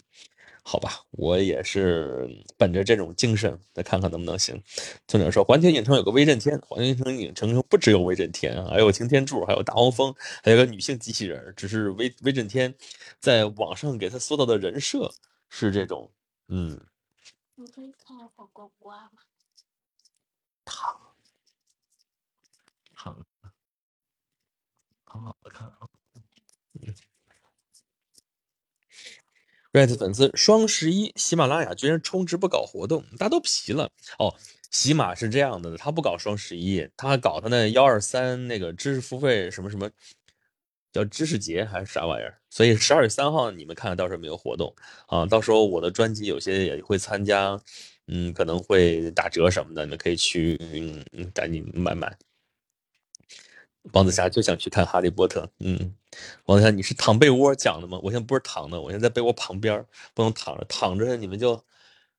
[0.63, 1.01] 好吧？
[1.11, 4.61] 我也是本着这种精神，再看看能不能行。
[5.07, 10.13] 村长说，环球影城有个威震天，环球影城影城不只有威震天，还有擎天柱，还有大黄蜂，
[10.43, 11.51] 还有个女性机器人。
[11.57, 12.73] 只是威威震天
[13.19, 15.11] 在网上给他塑造的人设
[15.49, 16.11] 是这种，
[16.49, 16.79] 嗯。
[17.55, 19.11] 你可以看火锅瓜吗？
[20.65, 20.99] 糖。
[22.95, 23.51] 很很
[25.21, 25.77] 好的看啊
[26.81, 26.93] 嗯
[29.71, 34.35] ！Red 粉丝双十一，喜马拉雅居然充值不搞活动，大家都皮了哦。
[34.69, 39.89] 喜马是这样的，他不搞双十一，他搞他那幺二三那个知识付费什么什么，
[40.91, 42.39] 叫知识节还是啥玩意儿？
[42.49, 44.75] 所以十二月三号你们看到时候没有活动
[45.07, 45.25] 啊？
[45.27, 47.59] 到时候我的专辑有些也会参加，
[48.07, 50.57] 嗯，可能会打折什么的，你们可以去
[51.11, 52.17] 嗯赶紧买买。
[53.91, 55.41] 王子霞就想去看《哈利波特》。
[55.59, 55.93] 嗯，
[56.45, 57.99] 王子霞，你是躺被窝讲的吗？
[58.01, 60.65] 我现在不是躺的，我现在在被窝旁边，不能躺着。
[60.69, 61.61] 躺着你们就，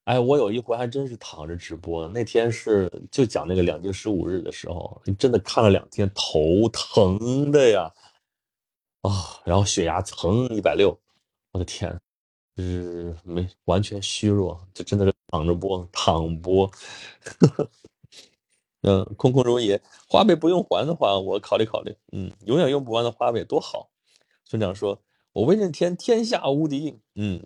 [0.05, 2.07] 哎，我有一回还真是躺着直播。
[2.09, 7.91] 那天是就讲那个两京十五日的时候，真的看了两天，头疼的呀，
[9.03, 10.97] 啊，然后血压蹭一百六，
[11.53, 11.99] 我的天！
[12.57, 16.65] 就是没完全虚弱，就真的是躺着播，躺播。
[17.41, 17.69] 呵呵
[18.85, 21.97] 嗯，空空如也，花呗不用还的话，我考虑考虑。
[22.13, 23.91] 嗯，永远用不完的花呗多好。
[24.45, 25.01] 村长说
[25.33, 27.43] ：“我威震天天下无敌。”嗯，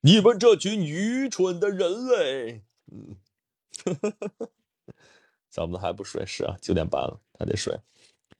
[0.00, 2.62] 你们这群愚蠢的人类。
[2.92, 3.16] 嗯，
[5.50, 6.24] 小子还不睡？
[6.24, 7.76] 是啊，九点半了，还得睡。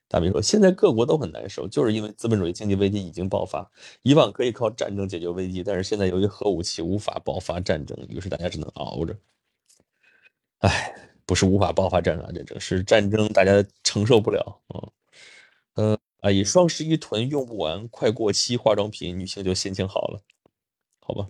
[0.08, 3.70] 大明说：“现在各国都很难受，就是因为资本主义经济危机已经爆发。
[4.02, 9.16] 以往可以靠战争解决危机，但是现在由于核武器无法爆发战争，于是大家只能熬着。
[10.58, 14.90] 哎，不是无法爆发战争，战争是战争，大家承受不了啊。
[15.74, 20.20] 呃，啊，以双十一囤用不完，快过期化妆品，女性就心情好了，
[20.98, 21.28] 好吧？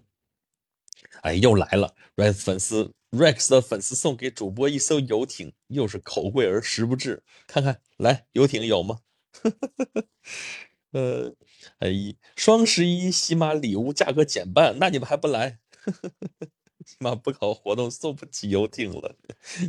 [1.20, 7.22] 哎，又来了，Rex 粉丝。” Rex 的粉丝送给主播一艘游艇，又是口贵而实不至。
[7.46, 9.00] 看看，来游艇有吗？
[10.92, 11.34] 呃，
[11.80, 11.90] 哎，
[12.36, 15.58] 双十一喜马礼物价格减半，那你们还不来？
[16.87, 19.16] 起码不搞活动，送不起游艇了。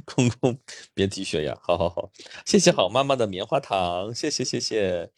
[0.05, 0.57] 空空，
[0.93, 1.55] 别提血压！
[1.61, 2.11] 好好好，
[2.45, 5.11] 谢谢好妈妈的棉花糖，谢谢谢谢。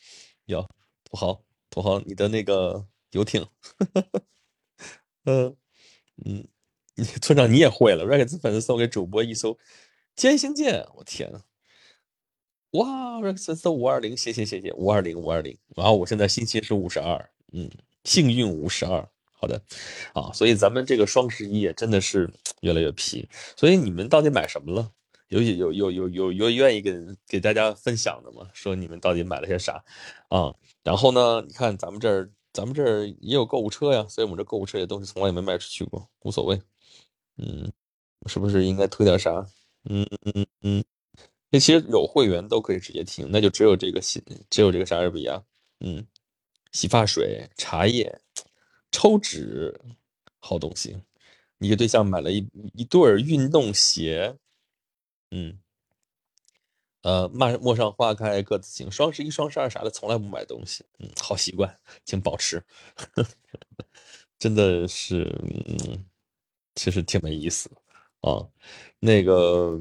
[0.45, 0.67] 哟
[1.03, 3.47] 土豪土豪，你的那个游艇，
[5.25, 5.55] 嗯
[6.25, 6.47] 嗯。
[7.21, 9.57] 村长你也会了，Rex 粉丝送给主播一艘
[10.15, 11.41] 歼星舰，我天呐！
[12.71, 17.67] 哇，Rex 粉丝五二零，谢谢谢谢五二零五二零，然后我现在心情是五十二，嗯，
[18.03, 19.09] 幸运五十二，
[19.43, 19.61] 好的，
[20.13, 23.27] 啊，所以咱们这个双十一也真的是越来越皮，
[23.57, 24.89] 所以你们到底买什么了？
[25.27, 28.49] 有有有有有有愿意给给大家分享的吗？
[28.53, 29.83] 说你们到底买了些啥
[30.29, 30.55] 啊？
[30.81, 36.57] 然后呢，你看咱们这儿咱们这儿也有购物车呀，所以我们这购物车也东西从来也没卖出去过，无所谓。
[37.37, 37.69] 嗯，
[38.27, 39.45] 是不是应该推点啥？
[39.89, 40.81] 嗯嗯嗯，
[41.51, 45.43] 这其实有会员都可以直接听，那就只有这个洗，只有这个莎士比亚。
[45.81, 46.07] 嗯，
[46.71, 48.21] 洗发水、茶叶、
[48.93, 49.77] 抽纸，
[50.39, 50.97] 好东西。
[51.57, 54.37] 你给对象买了一一对运动鞋。
[55.31, 55.59] 嗯，
[57.03, 60.85] 呃，陌陌上花开各自情，双十一、双十二啥的从来不买东西。
[60.99, 62.63] 嗯，好习惯，请保持。
[64.39, 65.23] 真的是，
[65.67, 66.05] 嗯。
[66.75, 67.69] 其实挺没意思
[68.21, 68.41] 啊，
[68.99, 69.79] 那个，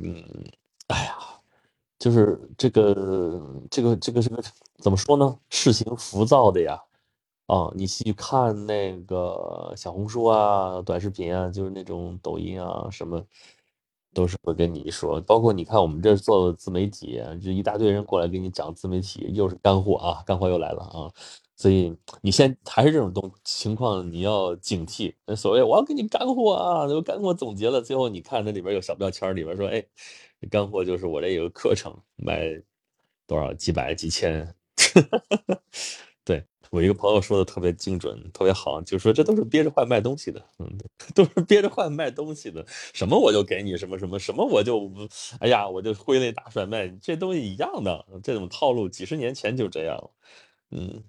[0.88, 1.16] 哎呀，
[1.98, 2.94] 就是这个，
[3.70, 4.42] 这个，这个，这个
[4.81, 5.38] 怎么说呢？
[5.51, 6.79] 事情浮躁的呀，
[7.52, 13.22] 啊，你去看那个小红书啊、短视频啊，就是那种抖音啊什么，
[14.14, 15.20] 都是会跟你说。
[15.20, 21.12] 包括你看我们这做自媒体，就一大堆人过来给你讲自媒体，又是干货啊，干货又来了啊。
[21.54, 25.14] 所以你现还是这种东情况，你要警惕。
[25.36, 29.84] 所谓我要给你干货啊，都干货总结了，最后你看那里边有小标签，里边说，哎，
[30.50, 32.62] 干货就是我这有个课程，卖
[33.26, 34.54] 多少几百几千。
[36.24, 40.66] 对我一个朋友说的特别精准，特别好，就说这都是憋着坏卖东西的，嗯，
[41.14, 42.64] 都是憋着坏卖东西的。
[42.94, 44.90] 什么我就给你什么什么什么，我就
[45.40, 50.11] 哎呀，我就挥泪大甩卖，这东西一样的，这种套路几十年前就这样，
[50.70, 51.04] 嗯。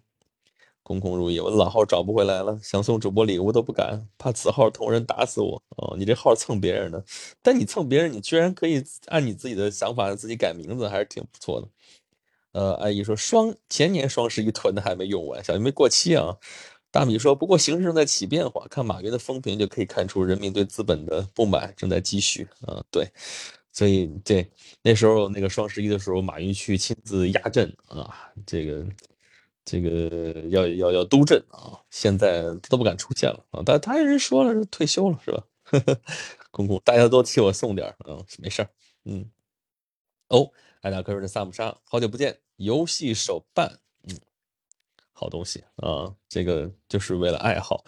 [0.84, 5.63] 空空如也，我老号找不回来了，想送主播礼物都不敢，怕此号同人打死我。
[5.78, 7.02] 哦，你这号蹭别人的，
[7.41, 11.69] 但你蹭别人，你居然可以按你自己的想法自己改名字，还是挺不错的。
[12.54, 16.38] 呃，阿姨说双前年双十一囤的还没用完，小心没过期啊。
[16.92, 22.84] 大米说，不过形势正在起变化，看马云的风评就可以看出人民对资本的不满正在积蓄啊。
[22.92, 23.08] 对，
[23.74, 24.48] 所以对
[24.84, 28.86] 那时候那个双十一的时候，马云去亲自压阵啊，这个。
[29.66, 31.80] 这个要要要督阵啊！
[31.89, 33.63] 现在都不敢出现了啊！
[33.66, 35.42] 但他人说了是退休了是吧？
[36.52, 38.68] 公公，大家都替我送点嗯，没事儿，
[39.06, 39.26] 嗯。
[40.30, 40.52] 哦，
[40.84, 44.19] 艾达克瑞的萨姆莎，好久不见，游戏手办，嗯，
[45.13, 46.13] 好东西啊！
[46.28, 47.86] 这个就是为了爱好，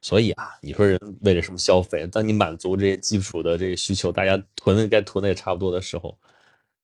[0.00, 2.06] 所以啊，你说人为了什么消费？
[2.06, 6.18] 当你满足这些基础的这个需求，大家囤的该囤的也差不多的时候，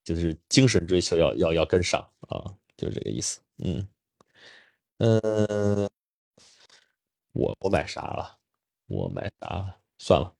[0.05, 1.99] 就是精神追求要要要跟上
[2.29, 2.45] 啊，
[2.77, 3.89] 就是这个意思，嗯。
[4.99, 5.89] 嗯，
[7.33, 8.39] 我我买啥了？
[8.87, 9.77] 我买啥了？
[9.97, 10.31] 算了，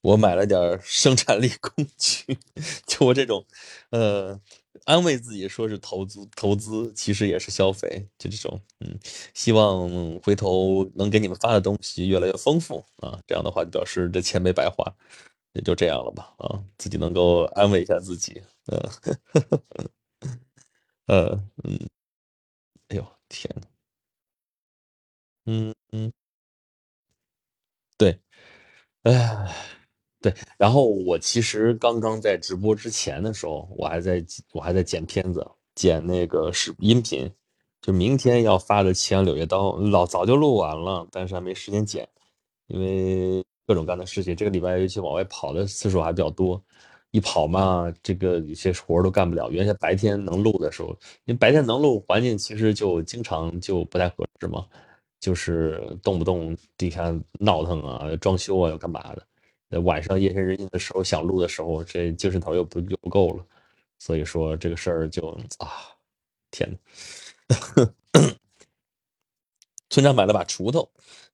[0.00, 2.38] 我买了点生产力工具。
[2.86, 3.44] 就我这种，
[3.90, 4.40] 呃，
[4.84, 8.06] 安慰自己说是投资，投资其实也是消费。
[8.18, 8.98] 就这种，嗯，
[9.34, 9.88] 希望
[10.20, 13.18] 回头能给你们发的东西越来越丰富啊。
[13.26, 14.84] 这样的话就表示这钱没白花，
[15.54, 16.34] 也就这样了吧？
[16.38, 18.42] 啊，自己能够安慰一下自己。
[18.66, 18.80] 嗯，
[21.06, 21.30] 呃，
[21.64, 21.78] 嗯，
[22.88, 23.50] 哎呦，天。
[25.46, 26.12] 嗯嗯，
[27.98, 28.18] 对，
[29.04, 29.54] 哎，
[30.20, 37.30] 对，然后我其实刚刚在直播之前的时候，我还在我还在剪片子，剪那个视音频，
[37.80, 42.08] 就明天要发的《奇阳柳叶刀》，老早就录完了，但是还没时间剪，
[42.66, 46.62] 因为各种各样的事情，这个礼拜尤其往外跑的次数还比较多。
[47.10, 49.50] 一跑嘛，这个有些活都干不了。
[49.50, 50.90] 原先白天能录的时候，
[51.24, 54.66] 因为白天能录，环境其实就经常就不太合适嘛，
[55.18, 59.26] 就是动不动底下闹腾啊、装修啊，要干嘛的。
[59.84, 63.44] 晚上夜深人静的时候想录的时候，这精神头又不又不够了，
[63.98, 65.28] 所以说这个事儿就
[65.58, 65.68] 啊，
[66.50, 66.78] 天呐。
[69.90, 70.90] 村长买了把锄头，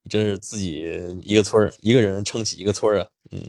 [0.08, 0.82] 真是自己
[1.22, 3.42] 一个村儿一个人撑起一个村儿啊，嗯。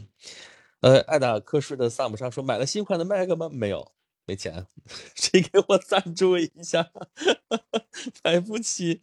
[0.82, 3.48] 呃，爱打瞌睡的萨姆莎说：“买了新款的麦克吗？
[3.52, 3.92] 没有，
[4.26, 4.66] 没钱。
[5.16, 6.90] 谁给我赞助一下？
[8.24, 9.00] 买不起。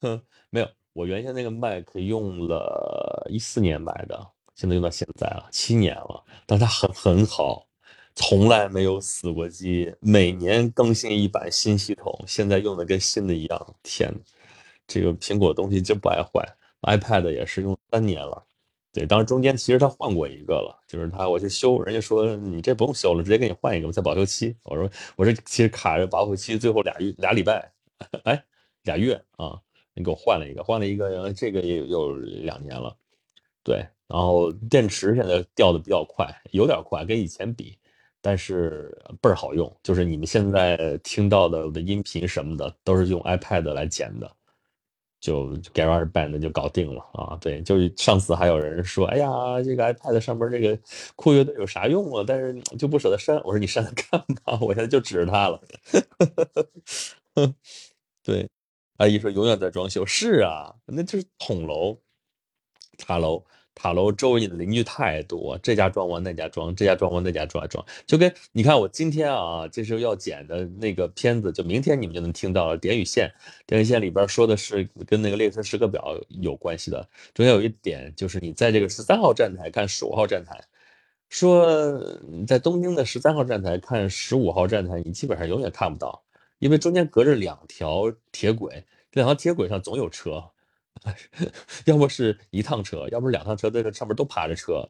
[0.50, 6.24] 没有，我原先那个麦克用了一四年买的，现在用到现在了，七年了。
[6.46, 7.66] 但它很很好，
[8.14, 13.74] 从来没有死过机，每年更新一版新系统，现在用的跟新的一样。
[13.82, 14.14] 天，
[14.86, 16.46] 这个苹果东西就不爱坏
[16.82, 18.44] ，iPad 也是用三年了。”
[18.94, 24.56] 对，当时中间其实他换过一个了，就是他我去修，人家说你这不用修了，直接给你换一个吧，在保修期。
[24.62, 27.72] 我说我这其实卡着保修期最后俩月俩礼拜，
[28.22, 28.44] 哎，
[28.84, 29.60] 俩月啊，
[29.94, 32.96] 你给我换了一个，换了一个，然后这个也有两年了。
[33.64, 37.76] 对，然后电池现在掉的比较快，有点快，跟以前比，
[38.20, 39.74] 但是倍儿好用。
[39.82, 44.30] 就是你们现在听到的我的音频什么的，都是用 iPad 来剪的。
[45.20, 47.38] 就 GarageBand 就搞定了啊！
[47.40, 49.26] 对，就是上次还有人说，哎呀，
[49.62, 50.78] 这个 iPad 上面这个
[51.16, 52.22] 酷乐队有啥用啊？
[52.28, 53.34] 但是就不舍得删。
[53.36, 54.58] 我说你删它干嘛？
[54.60, 55.58] 我现在就指着它了。
[58.22, 58.46] 对，
[58.98, 60.04] 阿姨说永远在装修。
[60.04, 61.98] 是啊，那就是捅楼、
[62.98, 63.42] 塔楼。
[63.74, 72.78] 塔楼周围的邻居太多，这家装完那家装，这家装完那家装装，就跟你看我今天啊，这时候要剪的那个片子，就明天你们就能听到了。
[72.78, 73.32] 点与线，
[73.66, 77.08] 点与线里边说的是跟那个列车时刻表有关系的。
[77.34, 80.62] 中间有一点就是你在这个十三号站台看十五号站台，
[81.28, 82.00] 说
[82.46, 86.22] 在东京的十三号站台看十五号站台，你基本上永远看不到，
[86.58, 90.44] 因为中间隔着两条铁轨，两条铁轨上总有车。
[91.84, 94.88] 要么是一趟车，要不是两趟车，在这上面都趴着车，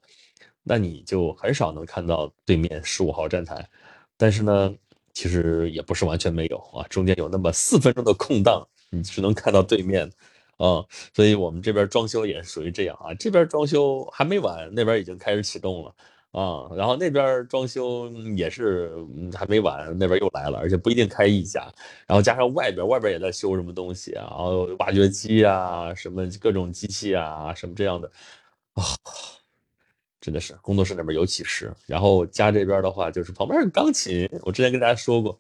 [0.63, 3.69] 那你就很少能看到对面十五号站台。
[4.17, 4.75] 但是呢，
[5.13, 10.11] 其实也不是完全没有啊，中间有那么四分钟的空档，你只能看到对面
[10.57, 10.85] 啊。
[11.15, 15.95] 所以我们这边装修也是属于这样啊，这边装修还没完，那边已经开始启动了。
[16.35, 18.91] 啊，然后那边装修也是
[19.33, 21.73] 还没完，那边又来了，而且不一定开一家，
[22.09, 28.11] 然后加上外边，外边也在修什么东西啊，然后挖掘机啊，什么各种机器啊，什么这样的，
[28.73, 28.83] 啊，
[30.21, 31.73] 真的是工作室那边有启示。
[31.87, 35.39] 然后家这边的话，就是旁边有钢琴，我之前跟大家说过，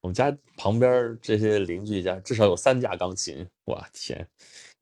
[0.00, 4.24] 我们家旁边这些邻居家至少有三架钢琴，哇天，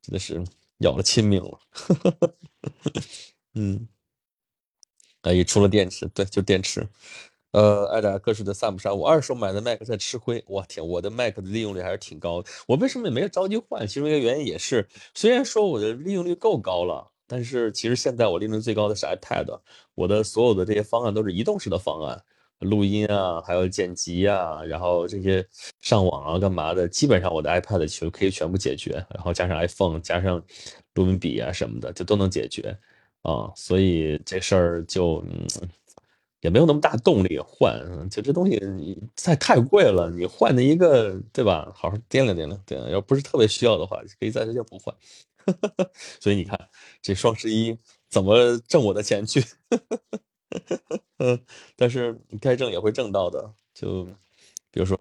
[0.03, 0.39] 真的是
[0.77, 2.33] 要了亲命了，呵呵呵
[3.55, 3.87] 嗯。
[5.27, 6.87] 呃，也，除了电池，对，就电池。
[7.51, 10.41] 呃，爱打瞌睡的萨姆莎，我二手买的 Mac 在吃灰。
[10.47, 12.49] 我天，我的 Mac 的利用率还是挺高的。
[12.65, 13.85] 我为什么也没着急换？
[13.85, 19.59] 其中一个原因也是，虽然说我的利用率够高了，但是其实现在我利用率最高的是 iPad。
[19.95, 22.23] 我的所有的这些方案都是移动式的方案，
[22.59, 25.45] 录音啊，还有剪辑啊，然后这些
[25.81, 28.93] 上网啊，干嘛的，基本上我的 iPad 全可以全部解决。
[29.13, 30.41] 然后加上 iPhone，加上
[30.93, 32.77] 录音笔啊什么的，就都能解决。
[33.27, 35.45] 啊，所以这事儿就嗯
[36.39, 37.77] 也没有那么大动力换，
[38.09, 41.69] 就这东西你太太贵了，你换的一个对吧？
[41.75, 44.95] 好好掂量掂量，对，要不是特别需要的话，可以暂时就不换。
[46.21, 46.57] 所以你看，
[47.01, 47.77] 这双十一
[48.09, 49.43] 怎么挣我的钱去？
[51.19, 51.37] 嗯，
[51.75, 54.05] 但是该挣也会挣到的，就
[54.71, 54.97] 比如说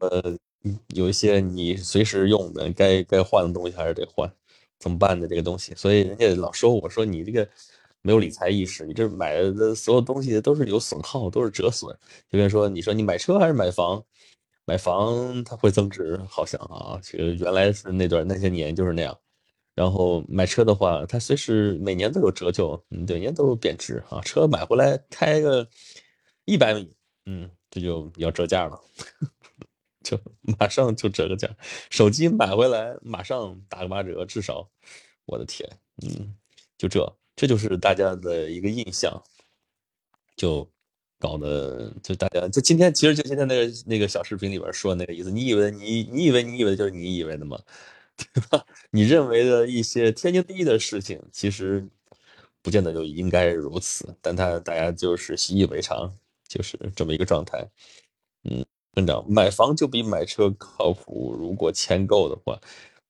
[0.94, 4.28] 有一些你随时用的，该该换的东西还是得换，
[4.80, 5.28] 怎么办呢？
[5.28, 7.48] 这个东西，所以人家老说我说你这个。
[8.07, 11.92] 没有理财意识，你这买的所有东西都是有损耗，都是折损。
[12.31, 14.01] 就跟说，你说你买车还是买房？
[14.64, 19.19] 买房它会增值，好像啊，其实原来是那段那些年就是那样。
[19.75, 24.21] 然后买车的话，它随时每年都有折旧，嗯，每年都有贬值啊。
[24.21, 25.69] 车买回来开个
[26.44, 26.94] 一百米，
[27.25, 28.81] 嗯，这就要折价了，
[30.04, 30.17] 就
[30.59, 31.48] 马上就折个价。
[31.90, 34.71] 手机买回来马上打个八折，至少，
[35.25, 35.69] 我的天，
[36.02, 36.37] 嗯，
[36.79, 37.04] 就这。
[37.37, 39.22] 这就是大家的一个印象，
[40.37, 40.68] 就
[41.18, 47.58] 搞得就大家就今天其实就今天那个那个小视频里边说那个意思，你以为你你以为你以为就是你以为的吗？
[48.16, 48.64] 对吧？
[48.90, 51.87] 你认为的一些天经地义的事情，其实
[52.62, 56.10] 不见得就应该如此，但他大家就是习以为常，
[56.48, 57.68] 就是这么一个状态。
[58.44, 58.64] 嗯，
[58.94, 62.58] 村长，买房就比买车靠谱，如果钱够的话。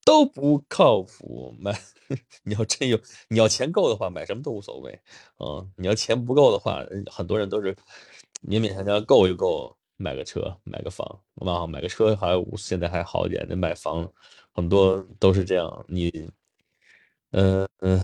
[0.06, 1.52] 都不靠谱。
[1.58, 1.76] 买，
[2.44, 2.96] 你要真有，
[3.28, 4.96] 你要钱够的话，买什么都无所谓。
[5.40, 6.80] 嗯，你要钱不够的话，
[7.10, 7.74] 很多人都是
[8.48, 11.20] 勉勉强强够一够，买个车，买个房。
[11.36, 14.08] 哇，买个车还现在还好一点，那买房
[14.54, 15.84] 很多都是这样。
[15.88, 16.30] 你，
[17.32, 18.02] 嗯嗯，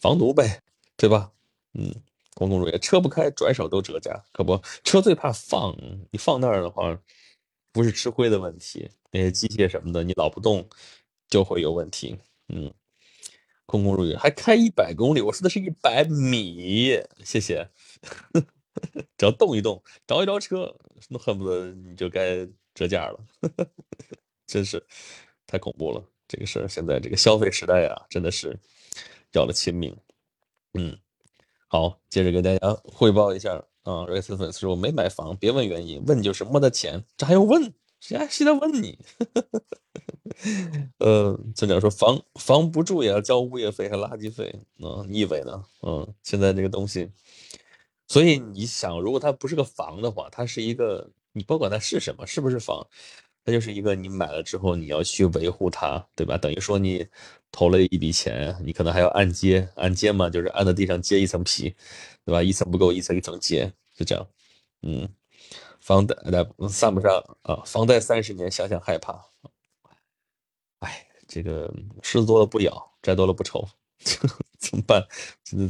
[0.00, 0.62] 房奴呗，
[0.96, 1.30] 对吧？
[1.74, 1.94] 嗯，
[2.34, 5.76] 公共物业，车不开，转手都折价，可不，车最怕放，
[6.10, 6.98] 你放那儿的话，
[7.72, 10.66] 不是吃灰的问题，那些机械什么的，你老不动。
[11.28, 12.16] 就会有问题，
[12.48, 12.72] 嗯，
[13.66, 17.68] 空空如也，还开一百公里，我说的是一百米，谢谢。
[19.16, 20.76] 只要动一动，着一着车，
[21.08, 23.18] 那恨不得你就该折价了，
[24.46, 24.84] 真是
[25.46, 26.04] 太恐怖了。
[26.28, 28.58] 这个事儿，现在这个消费时代啊，真的是
[29.32, 29.96] 要了亲命。
[30.74, 30.98] 嗯，
[31.68, 37.72] 好，接着给大家汇报一下啊，瑞斯粉丝说没买房，别问原因，问就是没得钱，这还要问？
[38.00, 38.98] 谁还谁在问你？
[40.98, 45.64] 呃，村长说防防不住也要交物业费和垃圾费啊，你以为呢？
[45.82, 47.10] 嗯，现在这个东西，
[48.06, 52.86] 所以你想，如果它不是个房的话，它是一个，你不管它是什么，是不是房，
[53.44, 56.36] 它就是一个你买了之后你要去维护它，对吧？
[56.36, 57.06] 等于说你
[57.50, 61.74] 投了一笔钱，你可能还要按揭，按揭嘛，就是按在地上揭一层皮，
[62.24, 62.42] 对吧？
[62.42, 64.26] 一层不够，一层一层揭，就这样，
[64.82, 65.08] 嗯。
[65.86, 67.62] 房贷来算不上啊！
[67.64, 69.24] 房贷三十年，想想害怕。
[70.80, 71.72] 哎，这个
[72.02, 73.64] 吃多了不咬，债多了不愁，
[74.58, 75.06] 怎么办？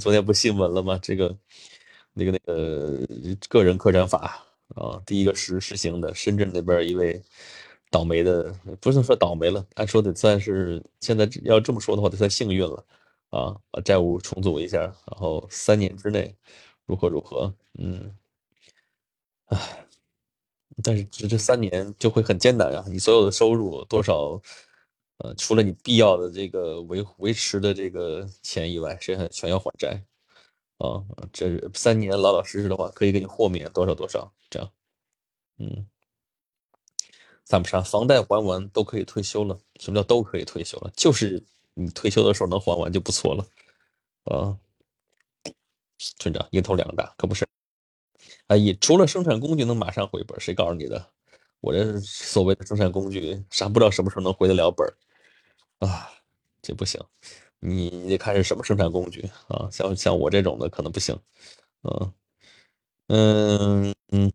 [0.01, 0.99] 昨天不新闻了吗？
[1.03, 1.37] 这个
[2.14, 3.07] 那个那个
[3.47, 4.43] 个人破产法
[4.75, 7.23] 啊，第一个实实行的，深圳那边一位
[7.91, 8.51] 倒霉的，
[8.81, 12.83] 不是说倒霉了，按说得算是现在要这么说的话，得算幸运了
[13.29, 16.35] 啊，把债务重组一下，然后三年之内
[16.87, 18.17] 如何如何，嗯，
[19.49, 19.86] 唉。
[20.85, 22.85] 但是这这三年就会很艰难啊！
[22.89, 24.41] 你所有的收入多少，
[25.18, 30.05] 呃，除了你必要的这个维维持的这个钱以外，谁还全要还债
[30.79, 31.03] 啊？
[31.33, 34.70] 这三年老老实实的话，可以给你豁免多少多少这样。
[35.59, 35.87] 嗯，
[37.47, 39.59] 算不上，房贷还完都可以退休了。
[39.81, 40.93] 什么叫都可以退休了？
[40.95, 43.47] 就是你退休的时候能还完就不错了
[44.24, 44.59] 啊！
[46.18, 47.47] 村长一头两个大，可不是。
[48.49, 51.05] 哎，除了生产工具能马上回本，谁告诉你的？
[51.61, 54.87] 我这所谓的生产工具，啥不知道什么时候能回得了本
[55.81, 56.09] 啊？
[56.63, 57.01] 这不行，
[57.61, 59.69] 你得看是什么生产工具啊？
[59.73, 61.19] 像像我这种的可能不行。
[61.83, 62.13] 嗯
[63.09, 64.33] 嗯嗯，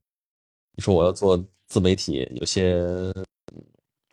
[0.75, 2.75] 你说我要做自媒体，有些，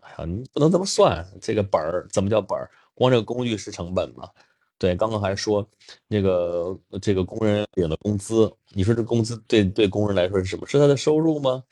[0.03, 2.71] 哎呀，你不能这么算，这个本儿怎么叫本儿？
[2.95, 4.31] 光这个工具是成本吗？
[4.79, 5.69] 对，刚刚还说
[6.07, 10.67] 那个这个工人领了工资，你说这工资对对工人来说是什么？
[10.67, 11.63] 是他的收入吗？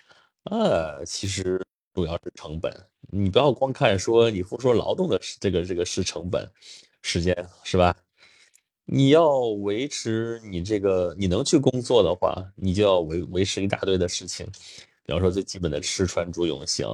[0.45, 2.73] 啊，其实主要是成本。
[3.09, 6.51] 你不要光看说你付出劳动的这个这个是成本，
[7.03, 7.33] 时间
[7.63, 7.97] 是吧？
[8.85, 14.45] 你要维持你这个你能去工作的话，你就要维维持一大堆的事情，
[15.05, 16.87] 比方说最基本的吃穿住用行，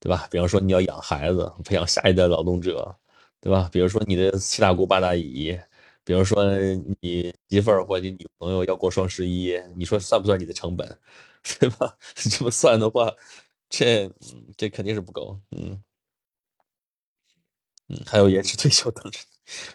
[0.00, 0.26] 对吧？
[0.30, 2.94] 比方说你要养孩子，培养下一代劳动者。
[3.42, 3.68] 对吧？
[3.72, 5.58] 比如说你的七大姑八大姨，
[6.04, 6.44] 比如说
[7.00, 10.86] 你媳妇儿或者你女朋友要过双十一，你说算不算你的成本？
[11.58, 11.96] 对吧？
[12.14, 13.12] 这么算的话，
[13.68, 14.08] 这
[14.56, 15.36] 这肯定是不够。
[15.50, 15.82] 嗯
[17.88, 19.18] 嗯，还有延迟退休等着。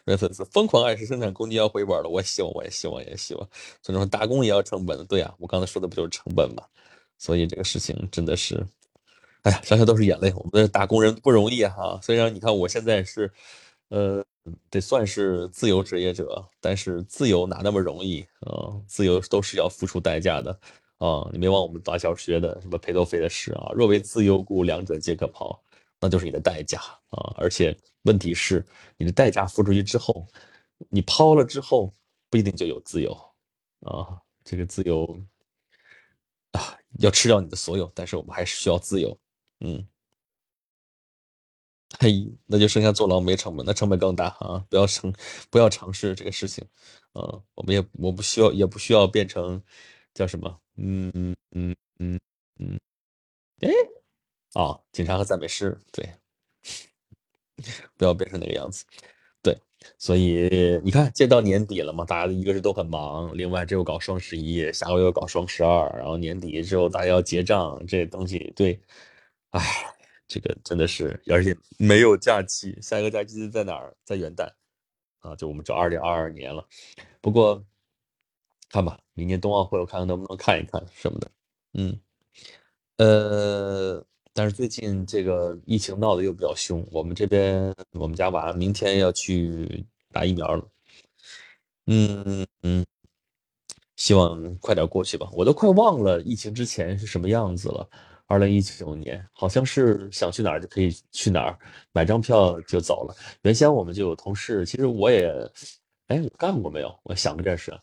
[0.06, 3.50] 有粉丝疯狂暗示生产工具要回本了，我也希望，我也希望，也希望。
[3.84, 6.64] 所以说打工也要成本的，对呀，我刚才说的不就是成本吗？
[7.18, 8.66] 所以这个事情真的是。
[9.44, 10.34] 哎呀，想想都是眼泪。
[10.36, 12.00] 我们的打工人不容易哈。
[12.02, 13.32] 虽然你看我现在是，
[13.90, 14.24] 呃，
[14.70, 18.76] 得算是自由职业者，但是自由哪那么容易啊？
[18.88, 20.52] 自由都是要付出代价的
[20.98, 21.30] 啊！
[21.32, 25.58] 你别忘我们大小学的什么裴多菲的诗啊，“若为自由故，两者皆可抛”，
[26.02, 26.80] 那就是你的代价
[27.10, 27.34] 啊！
[27.38, 28.66] 而且问题是，
[28.98, 30.28] 你的代价付出去之后，
[30.90, 31.94] 你抛了之后
[32.30, 33.14] 不一定就有自由
[33.82, 34.20] 啊！
[34.44, 35.18] 这个自由
[36.52, 39.18] 啊，要吃掉你的所有，但是我们还是需要自由。
[39.60, 39.88] 嗯，
[42.00, 44.66] 嘿，那就剩下坐牢没成本，那成本更大啊！
[44.70, 45.12] 不要尝，
[45.50, 46.64] 不要尝试这个事情，
[47.14, 49.62] 啊，我们也我不需要，也不需要变成
[50.14, 52.20] 叫什么，嗯嗯嗯嗯。
[52.60, 52.80] 嗯，
[53.62, 53.70] 哎，
[54.56, 56.10] 哦，警察和赞美诗，对，
[57.98, 58.84] 不要变成那个样子，
[59.44, 59.56] 对，
[60.00, 60.50] 所以
[60.84, 68.80] 你看，这到年底了嘛，大家一个是都很忙，另外这又搞双十一，下个月又搞双十二，然后年底之后大家要结账，这东西对。
[69.52, 69.62] 哎，
[70.28, 73.96] 这个真的是，而且没有假期，下一个假期在哪儿？
[74.04, 74.52] 在元旦
[75.20, 76.68] 啊，就我们这二零二二年了。
[77.22, 77.64] 不过
[78.70, 81.32] 看吧，明年冬奥会我看看能不能看一看什么的。
[81.74, 82.00] 嗯，
[82.98, 90.68] 呃，但是最近这个疫情闹得又比较凶，我们这边我们家娃明天要去打疫苗了，
[91.86, 92.86] 嗯嗯，
[93.96, 95.30] 希望快点过去吧。
[95.32, 97.90] 我都快忘了疫情之前是什么样子了。
[98.28, 101.58] 二零一九年好像是想去哪儿就可以去哪儿，
[101.94, 103.16] 买张票就走了。
[103.44, 105.32] 原先我们就有同事，其实我也，
[106.08, 106.94] 哎，我干过没有？
[107.04, 107.74] 我想过这事，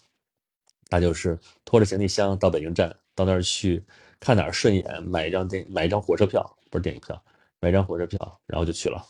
[0.90, 3.82] 那就是拖着行李箱到北京站，到那儿去
[4.20, 7.20] 看哪儿顺眼，买一张电买一张火车票，不是电影票，
[7.60, 9.02] 买一张火车票，然后就去了。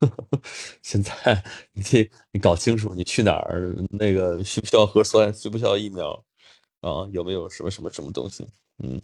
[0.82, 6.12] 现在你你搞清楚，你去哪儿，那个需不需要核酸，需不需要疫苗
[6.80, 7.06] 啊？
[7.12, 8.44] 有没有什么什么什么东西？
[8.82, 9.00] 嗯。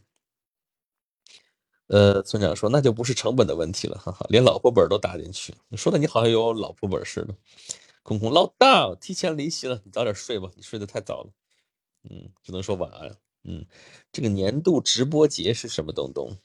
[1.88, 7.34] 呃，村长说那就不是成本的问题了，哈哈，连老婆本都打进去，你说的你好像有老婆本似的。
[8.02, 11.30] 空空老大提前离席了，你早点睡吧，你睡得太早了。
[12.08, 13.16] 嗯，只能说晚安。
[13.44, 13.66] 嗯，
[14.12, 16.38] 这个年度直播节是什么东东？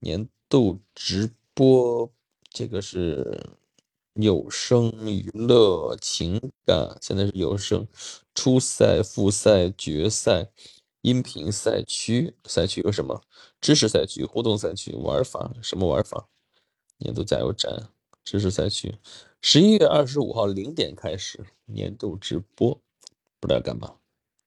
[0.00, 2.12] 年度直播
[2.50, 3.40] 这个是
[4.14, 7.86] 有声娱乐情感，现在是有声
[8.34, 10.50] 初赛、复赛、决赛。
[11.02, 13.22] 音频赛区，赛区有什么？
[13.60, 16.28] 知识赛区、互动赛区、玩法什么玩法？
[16.98, 17.88] 年度加油站，
[18.22, 18.94] 知识赛区，
[19.40, 22.80] 十一月二十五号零点开始年度直播，
[23.40, 23.96] 不知道干嘛，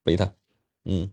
[0.02, 0.34] 背它，
[0.86, 1.12] 嗯，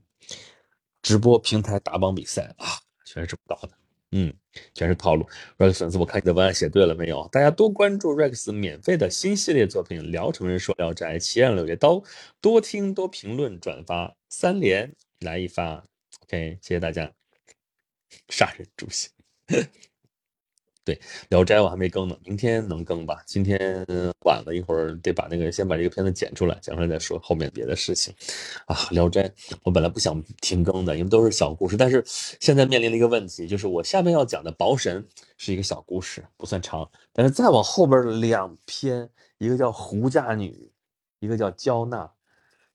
[1.02, 3.74] 直播平台打榜比赛啊，全是这么搞的，
[4.12, 4.32] 嗯，
[4.74, 5.26] 全是套路。
[5.58, 7.28] Rex 粉丝，我看你的文案写对了没有？
[7.32, 11.94] 大家多关注 Rex 免费的新系列作品《聊城人说聊斋》《奇案柳叶刀》，
[12.40, 14.94] 多听多评论转发三连。
[15.22, 15.82] 来一发
[16.24, 17.12] ，OK，谢谢大家。
[18.28, 19.10] 杀人诛心，
[20.84, 21.00] 对，
[21.30, 23.22] 聊斋我还没更呢，明天能更吧？
[23.26, 23.58] 今天
[24.26, 28.14] 晚了一会儿，得把那个先把这个片子剪出来，剪出来再说后面别的事情。
[28.66, 35.02] 啊，聊斋，我本来不想停更的，因为都是小故事，但是现在面临了一个问题，就是我下面要讲的《薄神》
[35.38, 39.08] 是一个小故事，不算长，但是再往后边两篇，
[39.38, 40.50] 一个叫《胡家女》，
[41.20, 42.04] 一个叫《娇娜》。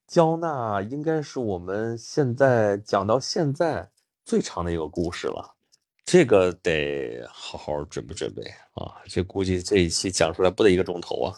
[0.08, 3.90] 交纳应该是我们现在讲到现在
[4.24, 5.54] 最长的一个故事了，
[6.02, 8.42] 这个得好好准备准备
[8.72, 9.02] 啊！
[9.06, 11.36] 这估计这一期讲出来不得一个钟头啊！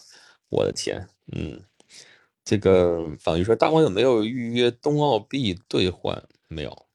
[0.50, 1.60] 我的天，嗯，
[2.44, 6.22] 这个方宇说大王有没有预约冬奥币兑换？
[6.46, 6.86] 没有。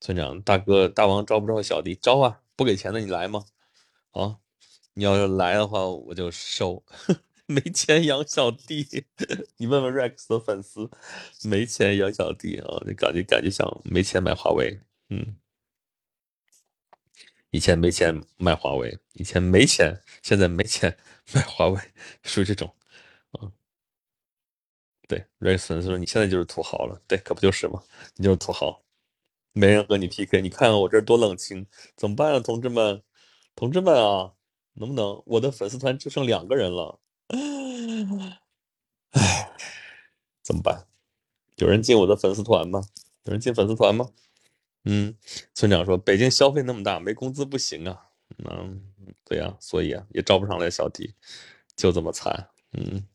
[0.00, 1.94] 村长大哥，大王招不招小弟？
[1.94, 2.40] 招啊！
[2.56, 3.44] 不给钱的你来吗？
[4.12, 4.38] 啊，
[4.94, 6.82] 你要是来的话，我就收。
[7.46, 9.04] 没钱养小弟，
[9.58, 10.90] 你问问 Rex 的粉丝，
[11.44, 12.82] 没钱养小弟啊？
[12.86, 14.80] 你感觉感觉像没钱买华为，
[15.10, 15.36] 嗯，
[17.50, 20.98] 以前没钱买华为，以前没钱，现在没钱
[21.32, 21.80] 买华为，
[22.22, 22.74] 属于这种，
[23.30, 23.52] 啊，
[25.06, 27.80] 对，Rex 粉丝说你现在就是土豪了，对，可不就是吗？
[28.16, 28.82] 你就是土豪，
[29.52, 31.66] 没人和你 PK，你看看我这多冷清，
[31.96, 33.02] 怎么办啊，同志们，
[33.54, 34.34] 同志们啊，
[34.74, 35.22] 能不能？
[35.26, 37.00] 我的粉丝团就剩两个人了。
[37.28, 37.36] 唉，
[40.42, 40.86] 怎么办？
[41.56, 42.82] 有人进我的粉丝团吗？
[43.24, 44.10] 有人进粉丝团吗？
[44.84, 45.16] 嗯，
[45.54, 48.10] 村长说北京消费那么大，没工资不行啊。
[48.38, 48.92] 嗯，
[49.24, 51.14] 对呀，所以啊，也招不上来小弟，
[51.76, 52.50] 就这么惨。
[52.72, 53.06] 嗯，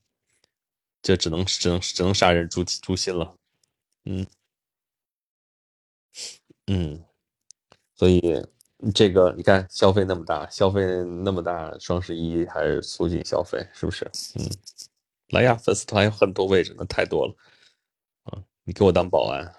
[1.02, 3.38] 这只能只能只能杀人诛诛心了。
[4.06, 4.26] 嗯
[6.68, 7.06] 嗯，
[7.96, 8.22] 所以。
[8.96, 10.82] 这个你看，消费那么大，消费
[11.24, 14.06] 那么大，双十一还是促进消费，是不是？
[14.36, 14.50] 嗯，
[15.30, 17.36] 来呀，粉丝团有很多位置，那太多了
[18.24, 18.44] 啊！
[18.64, 19.54] 你给我当保安，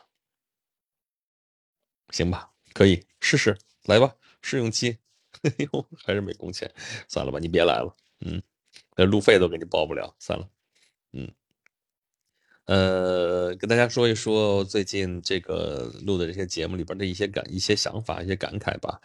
[2.10, 2.50] 行吧？
[2.74, 4.98] 可以试试，来吧，试用期。
[5.42, 6.72] 哎呦，还是没工钱，
[7.08, 7.94] 算了吧，你别来了。
[8.20, 8.42] 嗯，
[8.96, 10.48] 那路费都给你报不了，算了。
[12.72, 18.98] 呃，跟大家说一说最近这个录的这些节目里边的一些感、一些想法、一些感慨吧。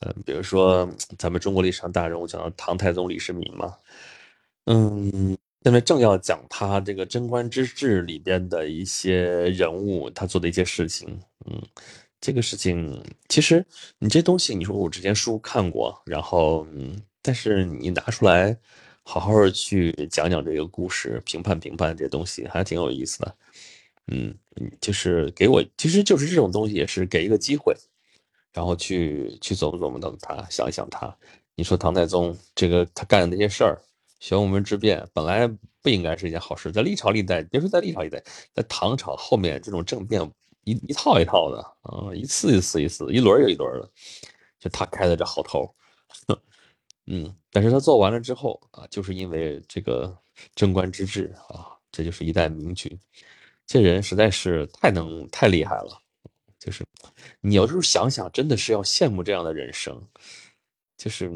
[0.00, 3.74] 呃，比如说咱们中国历史上大人物讲到唐太宗李世民嘛，
[4.66, 11.18] 嗯，现在正要讲他这个贞观之治里边的一些人物，他做的一些事情。
[11.46, 11.62] 嗯，
[12.20, 13.64] 这个事情其实
[14.00, 18.58] 你这东西，你说我之前书看过，然后嗯，但是你拿出来。
[19.04, 23.34] 好好去讲讲这个故事，评判评判这东西，还挺有意思的。
[24.08, 24.34] 嗯，
[24.80, 27.76] 就是给我，其实就是这种东西，也是给一个机会，
[28.52, 31.14] 然后去去琢磨琢磨他，想一想他。
[31.54, 33.80] 你说唐太宗这个他干的那些事儿，
[34.20, 35.46] 玄武门之变本来
[35.80, 40.20] 不应该是一件好事，在历朝历代，别说在历朝历代，在唐朝后面这种政变
[40.64, 43.90] 一一套一套的啊，一次一次一次，一轮又一轮的，
[44.58, 45.72] 就他开的这好头。
[47.06, 50.16] 嗯，但是他做完了之后啊，就是因为这个
[50.54, 52.98] 贞观之治啊，这就是一代明君。
[53.66, 56.00] 这人实在是太能太厉害了，
[56.58, 56.84] 就是
[57.40, 60.02] 你有时候想想，真的是要羡慕这样的人生，
[60.96, 61.30] 就是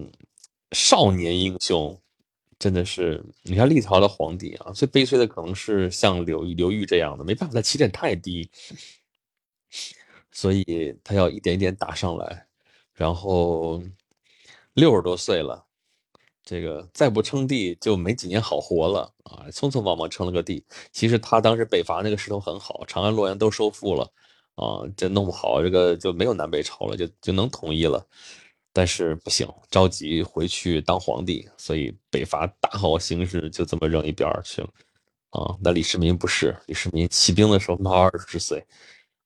[0.72, 1.98] 少年英雄，
[2.58, 8.50] 真的是你看历朝的皇帝啊，最悲催的可能是像刘刘裕这样的，没办法，他起点太低，
[10.30, 12.46] 所以他要一点一点打上来，
[12.92, 13.82] 然后
[14.78, 15.64] 六十多岁了。
[16.44, 19.44] 这个再不称帝就没几年好活了啊！
[19.50, 20.64] 匆匆忙忙称了个帝。
[20.92, 24.10] 其实他当时北伐那个势头很好，长安、洛阳都收复了
[24.54, 28.02] 啊，这弄不好这个就没有南北朝了，就就能统一了。
[28.72, 34.68] 但是不行，着急回去当皇帝，所以北伐大好形势就这么扔一边去了
[35.30, 35.54] 啊。
[35.60, 38.64] 那李世民不是，李世民起兵的时候才二十岁，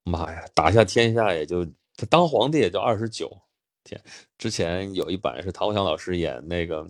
[0.02, 1.64] 妈呀，打下天下也就
[1.96, 3.30] 他当皇帝也就二十九
[3.84, 4.00] 天。
[4.38, 6.86] 之前有一版是陶翔老师演那个。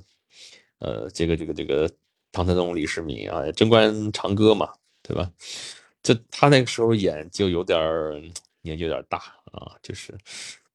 [0.85, 1.89] 呃，这个这个这个
[2.33, 4.69] 唐太宗李世民啊，贞观长歌嘛，
[5.01, 5.31] 对吧？
[6.03, 8.21] 就他那个时候演就有点儿
[8.63, 9.19] 年纪有点大
[9.53, 10.13] 啊，就是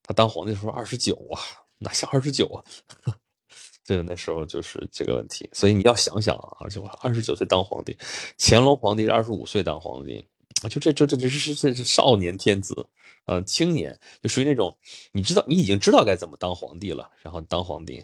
[0.02, 1.44] 他当皇帝的时候二十九啊，
[1.78, 2.64] 哪像二十九啊？
[3.86, 5.50] 对，那时候就是这个问题。
[5.52, 7.98] 所以你要想想啊，就二十九岁当皇帝，
[8.38, 10.26] 乾隆皇帝是二十五岁当皇帝
[10.64, 12.74] 啊，就这这这这是这是少年天子，
[13.28, 14.76] 呃，青年就属于那种
[15.12, 18.04] 你知道你已经知道该怎么当皇帝了，然后当皇帝。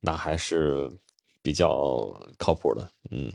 [0.00, 0.90] 那还是
[1.42, 3.30] 比较靠谱的，嗯。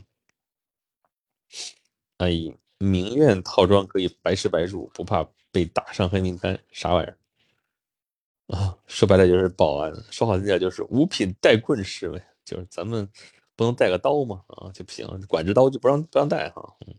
[2.16, 2.32] 哎，
[2.78, 8.56] 名苑套装可以白吃白住，不怕被打上黑名单，啥玩意儿？
[8.56, 13.08] 啊，说白了就是保安，说好听点就是五品带棍侍卫，就是咱们
[13.54, 14.42] 不能带个刀吗？
[14.48, 16.76] 啊，就不行，管制刀就不让不让带哈。
[16.86, 16.94] 嗯，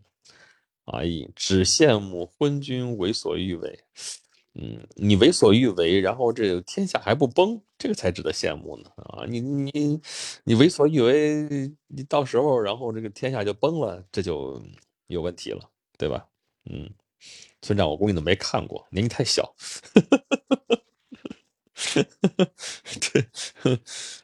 [0.92, 3.78] 哎，只羡慕昏君为所欲为。
[4.60, 9.24] 嗯，你为所欲为，然后这天下还不崩，这个才值得羡慕呢啊！
[9.28, 10.00] 你你
[10.42, 14.60] 你为所欲为，你到时候然后这个天下就崩了，这就
[15.06, 16.26] 有问题了，对吧？
[16.68, 16.90] 嗯，
[17.62, 19.54] 村长，我估计都没看过，年纪太小。
[23.12, 23.24] 对，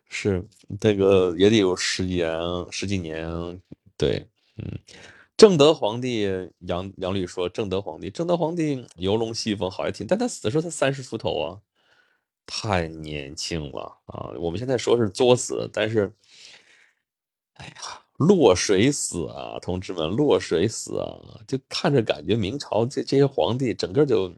[0.08, 0.44] 是
[0.80, 2.36] 这个也得有十几年，
[2.72, 3.28] 十几年，
[3.96, 4.80] 对，嗯。
[5.36, 6.22] 正德皇帝
[6.60, 11.60] 杨杨律说：“正德皇帝，正德皇帝游龙戏凤，好还挺，但他死的时候他三十出头啊，
[12.46, 14.30] 太年轻了啊！
[14.38, 16.12] 我们现在说是作死，但是，
[17.54, 17.74] 哎呀，
[18.16, 21.18] 落水死啊，同志们，落水死啊！
[21.48, 24.32] 就看着感觉明朝这这些皇帝整个就，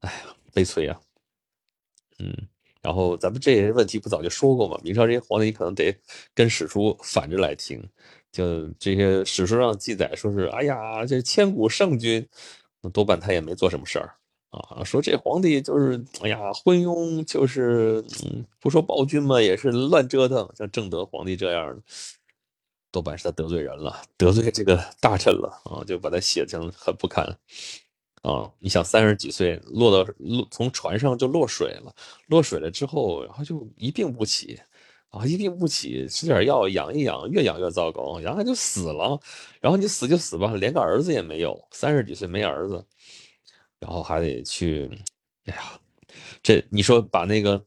[0.00, 1.00] 哎呀，悲催啊，
[2.18, 2.48] 嗯。”
[2.82, 4.80] 然后咱们这些问题不早就说过吗？
[4.82, 5.94] 明朝这些皇帝可能得
[6.34, 7.86] 跟史书反着来听，
[8.32, 12.26] 就这些史书上记载说是，哎呀，这千古圣君，
[12.92, 14.14] 多半他也没做什么事儿
[14.50, 14.84] 啊。
[14.84, 18.04] 说这皇帝就是，哎呀，昏庸，就是
[18.60, 20.48] 不说暴君嘛，也是乱折腾。
[20.56, 21.82] 像正德皇帝这样的，
[22.92, 27.24] 多半是他得罪人了，得罪这个大臣了啊，就把他写成很不堪。
[28.22, 31.94] 啊，你想三十几岁落到落从船上就落水了，
[32.26, 34.60] 落水了之后，然后就一病不起，
[35.10, 39.20] 啊，一病不起，吃点药养一养，越养越糟糕，然后就死了。
[39.60, 42.84] 然后你死就死吧，连个儿子也没有，三十几岁没儿子，
[43.78, 44.90] 然后还得去，
[45.46, 45.80] 哎呀，
[46.42, 47.64] 这你说把那个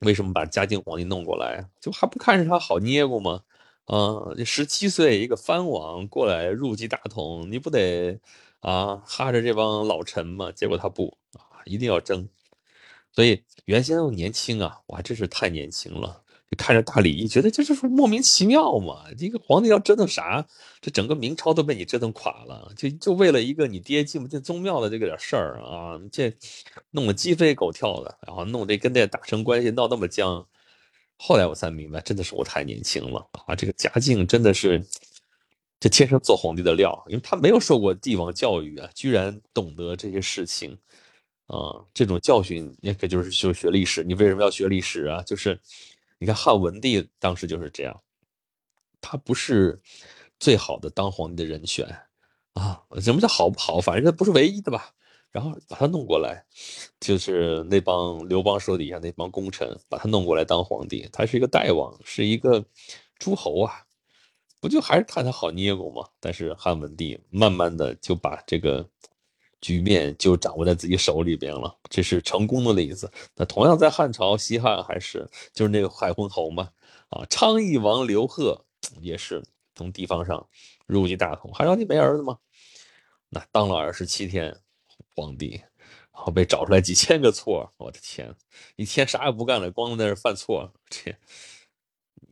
[0.00, 3.42] 为什么把嘉靖皇帝弄过来，就还不看着他好捏咕吗？
[3.84, 8.18] 啊，这十七岁一个藩王过来入继大统，你不得？
[8.60, 12.28] 啊，哈着这帮老臣嘛，结果他不啊，一定要争。
[13.12, 16.24] 所以原先又年轻啊，哇，真是太年轻了。
[16.56, 19.04] 看着大礼，觉得这就是莫名其妙嘛。
[19.18, 20.46] 一个皇帝要折腾啥？
[20.80, 26.32] 这整个明朝都被你折腾垮了，就就为了一个你爹进不进宗庙的这个点事儿啊，这
[26.90, 30.46] 弄得鸡飞狗跳的，然后弄这跟这大臣关系闹那么僵。
[31.18, 33.54] 后来我才明白，真的是我太年轻了啊！
[33.54, 34.84] 这个嘉靖真的是。
[35.78, 40.72] 这天生做皇帝的料，因为他没有受过帝王教育啊，居然懂得这些事情，
[41.48, 44.02] 啊，这种教训，也可就是就学历史。
[44.02, 45.22] 你为什么要学历史啊？
[45.22, 45.60] 就是
[46.18, 48.02] 你看汉文帝当时就是这样，
[49.00, 49.80] 他不是
[50.38, 51.86] 最好的当皇帝的人选
[52.54, 52.82] 啊。
[53.00, 53.80] 什么叫好不好？
[53.80, 54.92] 反正他不是唯一的吧。
[55.32, 56.46] 然后把他弄过来，
[56.98, 61.06] 就是那帮刘邦手底下那帮功臣把他弄过来当皇帝。
[61.12, 62.64] 他是一个代王，是一个
[63.18, 63.82] 诸侯啊。
[64.58, 66.08] 不就还是看他好捏咕吗？
[66.20, 68.88] 但是汉文帝慢慢的就把这个
[69.60, 73.10] 局面就掌握在自己手里边了，这是成功的例子。
[73.34, 76.70] 那同样在汉朝，西汉还是就是那个海昏侯嘛，
[77.08, 78.64] 啊，昌邑王刘贺
[79.00, 79.42] 也是
[79.74, 80.46] 从地方上
[80.86, 81.52] 入继大统。
[81.52, 82.38] 汉昭帝没儿子吗？
[83.28, 84.56] 那当了二十七天
[85.14, 85.60] 皇帝，
[86.12, 88.32] 然后被找出来几千个错，我的天，
[88.76, 91.16] 一天啥也不干了，光在那犯错，这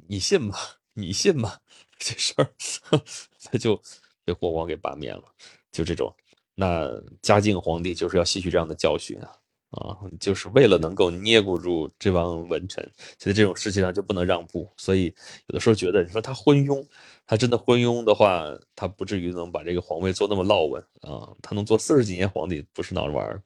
[0.07, 0.57] 你信吗？
[0.93, 1.59] 你信吗？
[1.99, 2.55] 这事儿
[3.43, 3.81] 他就
[4.25, 5.25] 被国王给罢免了，
[5.73, 6.15] 就这种
[6.55, 6.91] 那
[7.23, 9.31] 嘉靖皇帝就是要吸取这样的教训啊
[9.71, 12.89] 啊，就是为了能够捏不住这帮文臣，
[13.19, 14.71] 在这种事情上就不能让步。
[14.77, 15.07] 所以
[15.49, 16.87] 有的时候觉得，你说他昏庸，
[17.27, 18.45] 他真的昏庸的话，
[18.77, 21.27] 他不至于能把这个皇位做那么落稳啊。
[21.43, 23.43] 他能做四十几年皇帝，不是闹着玩儿。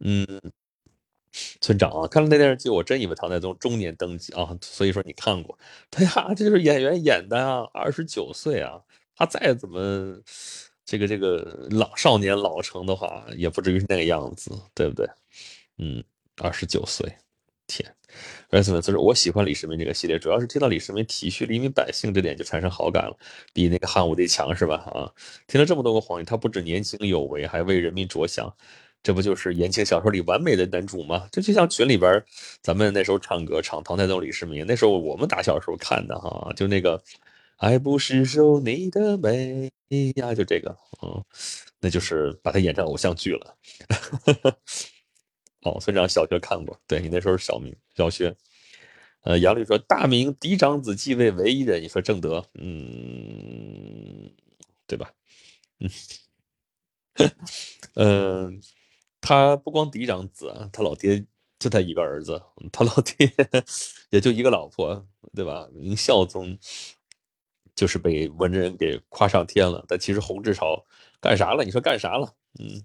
[0.00, 0.26] 嗯，
[1.62, 4.54] 村长啊，看了那电视剧，我真以为唐太宗中年登基啊。
[4.60, 5.58] 所以说你看过，
[5.90, 8.78] 对呀，这就是演员演的啊，二十九岁啊，
[9.16, 10.20] 他再怎么。
[10.90, 15.08] 这个这个老少年老成的话，也不至于是那个样子，对不对？
[15.78, 16.02] 嗯，
[16.38, 17.08] 二十九岁，
[17.68, 17.88] 天！
[18.48, 23.16] 而且就是我喜欢李世民这个系列，主要是听到李世民体恤黎民百姓这点就产生好感了，
[23.52, 24.78] 比那个汉武帝强是吧？
[24.92, 25.06] 啊，
[25.46, 28.52] 听了这么多个皇帝，他不止年轻有为，还为人民着想，
[29.00, 31.28] 这不就是言情小说里完美的男主吗？
[31.30, 32.20] 这就像群里边
[32.62, 37.00] 咱们那时候唱歌唱唐太宗李世民，那时候我们打小时候看的哈，就那个。
[37.60, 39.70] 爱不释手你的美
[40.16, 41.22] 呀，就这个，嗯，
[41.80, 43.54] 那就是把他演成偶像剧了。
[45.62, 48.34] 哦，村长小学看过，对你那时候小明小学。
[49.24, 54.30] 呃，杨律说大明嫡长子继位唯一人，你说正德，嗯，
[54.86, 55.12] 对吧？
[55.80, 55.90] 嗯，
[57.96, 58.62] 嗯，
[59.20, 61.24] 他不光嫡长子，他老爹
[61.58, 62.42] 就他一个儿子，
[62.72, 63.32] 他老爹
[64.10, 65.68] 也就一个老婆，对吧？
[65.74, 66.58] 明孝宗。
[67.80, 70.84] 就是被文人给夸上天了，但其实洪志朝
[71.18, 71.64] 干啥了？
[71.64, 72.30] 你说干啥了？
[72.58, 72.84] 嗯，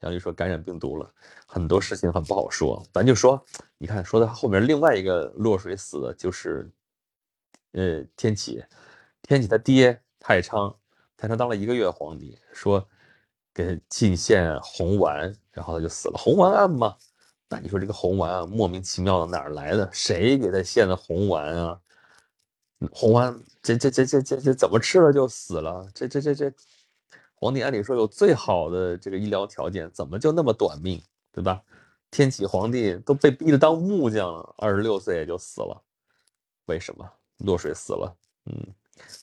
[0.00, 1.10] 杨律说感染病毒了，
[1.46, 2.86] 很多事情很不好说。
[2.92, 3.42] 咱就说，
[3.78, 6.70] 你看说到后面另外一个落水死的就是，
[7.72, 8.62] 呃，天启，
[9.22, 10.76] 天启他爹太昌，
[11.16, 12.86] 太昌当了一个月皇帝，说
[13.54, 16.18] 给进献红丸，然后他就死了。
[16.18, 16.94] 红丸案嘛，
[17.48, 19.88] 那你说这个红丸啊，莫名其妙的哪儿来的？
[19.94, 21.80] 谁给他献的红丸啊？
[22.92, 25.88] 红丸，这这这这这这怎么吃了就死了？
[25.94, 26.52] 这这这这，
[27.34, 31.02] 皇帝按理说有最好的这个医疗条件，怎么就那么短命，
[31.32, 31.62] 对吧？
[32.10, 35.82] 天启皇帝都被逼得当木匠了，二十六岁也就死了，
[36.66, 37.04] 为什么
[37.38, 38.14] 落水死了？
[38.44, 38.54] 嗯，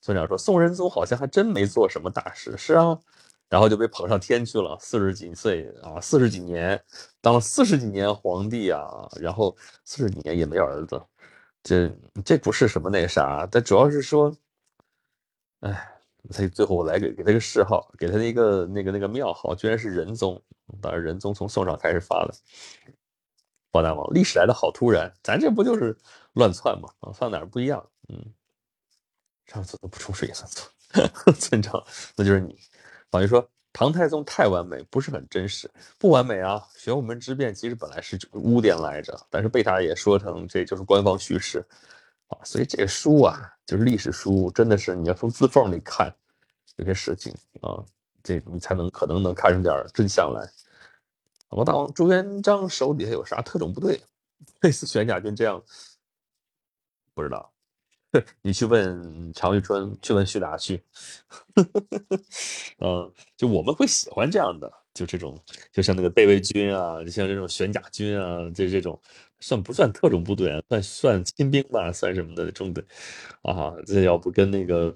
[0.02, 3.00] 村长说宋仁宗好像还真没做什么大事，是啊，
[3.50, 6.80] 然后就被捧上天去了，四十几岁啊，四十几年
[7.22, 11.02] 当了四十几年皇帝啊，然后四十几年也没儿子。
[11.64, 11.90] 这
[12.26, 14.36] 这不是什么那啥，但主要是说，
[15.62, 15.98] 哎，
[16.30, 20.42] 他最后我来给给他个谥号，给他一个那个那个庙号，居然是仁宗。
[20.82, 22.34] 当然，仁宗从宋朝开始发的。
[23.72, 25.98] 包大王，历史来的好突然，咱这不就是
[26.34, 26.90] 乱窜吗？
[27.00, 27.90] 啊，放哪儿不一样？
[28.10, 28.34] 嗯，
[29.46, 30.70] 上次都不冲水也算错，
[31.40, 31.84] 村长，
[32.16, 32.60] 那就是你。
[33.10, 33.50] 等于说。
[33.74, 36.64] 唐太宗太完美，不是很真实，不完美啊！
[36.78, 41.66] 玄武门之变其实本来是污点来着，但是被他也说成这就是官方叙事
[42.28, 46.14] 啊，所以这个书啊，就是历史书，真的是你要从字缝里看
[46.76, 47.84] 有些事情啊，
[48.22, 50.48] 这你才能可能能看出点真相来。
[51.50, 54.00] 王大王朱元璋手底下有啥特种部队，
[54.62, 55.62] 类似玄甲军这样，
[57.16, 57.52] 不知道。
[58.42, 60.82] 你去问常玉春，去问徐达去。
[62.80, 65.38] 嗯，就我们会喜欢这样的，就这种，
[65.72, 69.00] 就像那个贝卫军啊，就像这种玄甲军啊，这这种
[69.40, 70.62] 算不算特种部队啊？
[70.70, 72.84] 算算亲兵吧，算什么的中队
[73.44, 73.74] 啊？
[73.86, 74.96] 这要不跟那个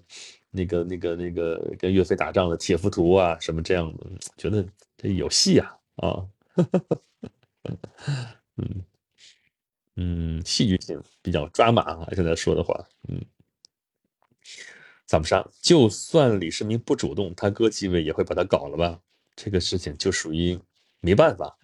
[0.51, 4.05] 那个那个那个跟岳飞打仗的铁浮屠啊什么这样的，
[4.37, 4.65] 觉得
[4.97, 6.25] 这有戏啊啊！
[8.57, 8.85] 嗯。
[9.97, 12.07] 嗯，戏剧性比较抓马啊！
[12.15, 13.19] 现在说的话，嗯，
[15.07, 15.49] 咋不上？
[15.59, 18.99] 就算李世民不主动，他哥继位也会把他搞了吧？
[19.35, 20.59] 这个事情就属于
[20.99, 21.57] 没办法。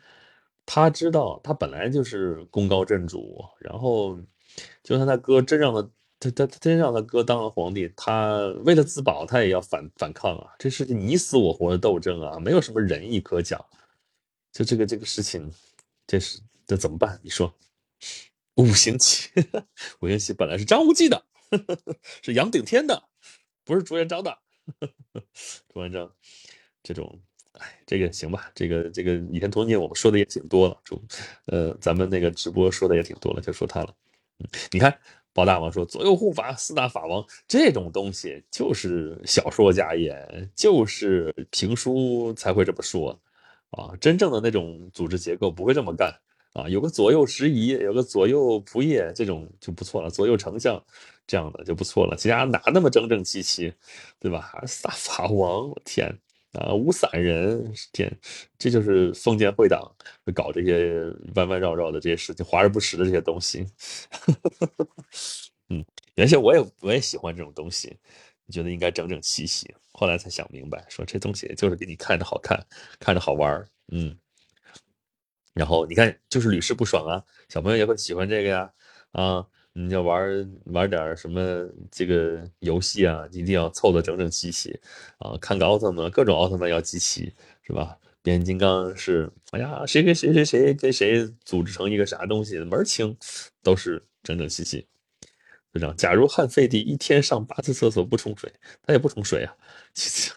[0.65, 4.17] 他知道他本来就是功高震主，然后
[4.81, 10.55] 就算他哥真让他他他真让他哥当了皇帝，他为了自保，他也要反反抗啊！
[10.57, 13.63] 这是你死我活的斗争啊，没有什么仁义可讲。
[14.51, 15.51] 就这个这个事情，
[16.07, 17.19] 这是这怎么办？
[17.21, 17.53] 你说？
[18.55, 19.29] 五行旗，
[20.01, 21.25] 五行旗本来是张无忌的，
[22.21, 23.03] 是杨顶天的，
[23.63, 24.37] 不是朱元璋的。
[25.73, 26.09] 朱元璋
[26.83, 27.19] 这种，
[27.53, 31.03] 哎，这个行吧，这个这个《倚天屠龙记》我们说的也挺多了，主，
[31.45, 33.93] 呃，咱们那个直播说的也挺多了，就说他了。
[34.71, 34.97] 你看，
[35.33, 43.19] 包大王说左右护法四大法王这种东西，就是小说家演，就是评书才会这么说
[43.71, 46.13] 啊，真正的那种组织结构不会这么干。
[46.53, 50.09] 啊，有个左右拾遗，有个左右仆射，这种就不错了。
[50.09, 50.81] 左右丞相
[51.25, 52.15] 这样的就不错了。
[52.15, 53.73] 其他哪那么整整齐齐，
[54.19, 54.63] 对吧？
[54.67, 56.15] 撒法王，天
[56.53, 56.71] 啊！
[56.71, 58.15] 五散人，天，
[58.59, 59.91] 这就是封建会党
[60.35, 63.65] 搞这些弯弯绕绕的这些事情，华而不实的这些东西。
[65.69, 65.83] 嗯，
[66.13, 67.97] 原先我也我也喜欢这种东西，
[68.51, 69.73] 觉得应该整整齐齐。
[69.93, 72.63] 后来才想明白，说这东西就是给你看着好看，
[72.99, 74.15] 看着好玩儿，嗯。
[75.53, 78.73] 然后你看，就是屡试不爽啊，小朋友也会喜欢这个呀，
[79.11, 84.79] 啊，你要玩玩点什么这个游戏啊，一定要凑得整整齐齐
[85.19, 85.37] 啊。
[85.39, 87.97] 看个奥特曼，各种奥特曼要集齐，是吧？
[88.23, 93.15] 变形金刚是，哎呀，谁跟谁谁谁跟谁组织成一个啥东西，门清，
[93.61, 94.87] 都是整整齐齐。
[95.73, 98.51] 就这样，假如汉废帝一天上八次厕所不冲水，
[98.81, 99.55] 他也不冲水啊。
[99.93, 100.31] 其实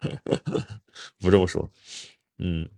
[1.20, 1.70] 不这么说，
[2.38, 2.68] 嗯。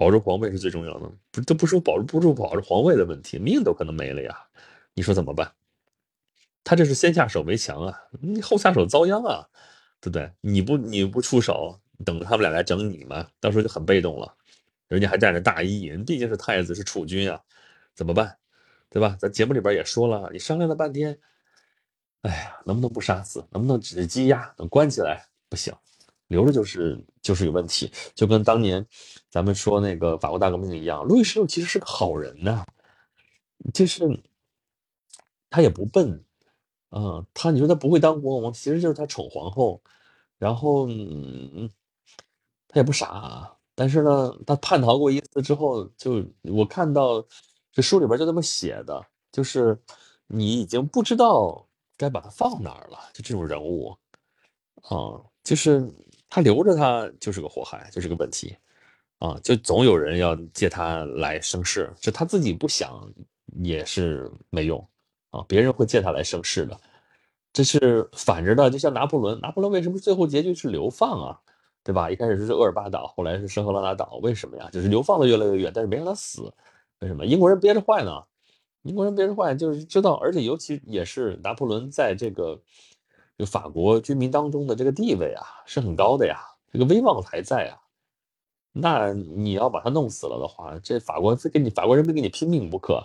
[0.00, 4.46] 保住皇位是最重要的，不都不说保住不住保住皇位的问题，命都可能没了呀！
[4.94, 5.52] 你说怎么办？
[6.64, 9.46] 他这是先下手为强啊，你后下手遭殃啊，
[10.00, 10.32] 对不对？
[10.40, 14.34] 你不你不出手，等着他们俩来整你嘛，到时候就很被动了。
[14.88, 17.38] 人家还占着大义，人毕竟是太子是储君啊，
[17.94, 18.38] 怎么办？
[18.88, 19.14] 对吧？
[19.20, 21.18] 咱节目里边也说了，你商量了半天，
[22.22, 23.46] 哎呀，能不能不杀死？
[23.50, 24.54] 能不能只是羁押？
[24.56, 25.26] 能关起来？
[25.50, 25.74] 不行。
[26.30, 28.86] 留着就是就是有问题，就跟当年
[29.28, 32.64] 咱们说那个法国大革命一样，路易十六其实是个好人呐，
[33.74, 34.08] 就是
[35.50, 36.24] 他也不笨，
[36.90, 39.82] 啊，他你说他不会当国王，其实就是他宠皇后，
[40.38, 41.68] 然后嗯，
[42.68, 47.26] 他也不傻，但是呢，他叛逃过一次之后，就我看到
[47.72, 49.76] 这书里边就这么写的，就是
[50.28, 51.66] 你已经不知道
[51.96, 53.98] 该把他放哪儿了，就这种人物，
[54.82, 55.92] 啊，就是。
[56.30, 58.56] 他留着他就是个祸害，就是个问题，
[59.18, 63.12] 啊，就总有人要借他来生事，就他自己不想
[63.62, 64.88] 也是没用，
[65.30, 66.80] 啊，别人会借他来生事的，
[67.52, 71.40] 这是反着的，就像拿破仑，拿破仑为什么最后结局是流放啊？
[71.82, 72.10] 对吧？
[72.10, 74.68] 一开始是厄尔巴岛，后来是圣赫勒拿岛，为什么呀？
[74.70, 76.52] 就是流放的越来越远，但是没让他死，
[77.00, 77.26] 为什么？
[77.26, 78.22] 英国人憋着坏呢，
[78.82, 82.60] 英国人憋着坏就是知道，而且尤其也是拿破仑在这个。
[83.40, 86.38] 就法国居民当中的这个地位啊，是很高的呀，
[86.70, 87.80] 这个威望还在啊。
[88.72, 93.02] 那你要把他弄死了的话，这法国非跟你法国人非跟你拼命不可。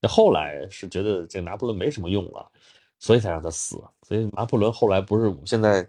[0.00, 2.50] 那后来是觉得这拿破仑没什么用了，
[2.98, 3.76] 所以才让他死。
[4.08, 5.86] 所以拿破仑后来不是现在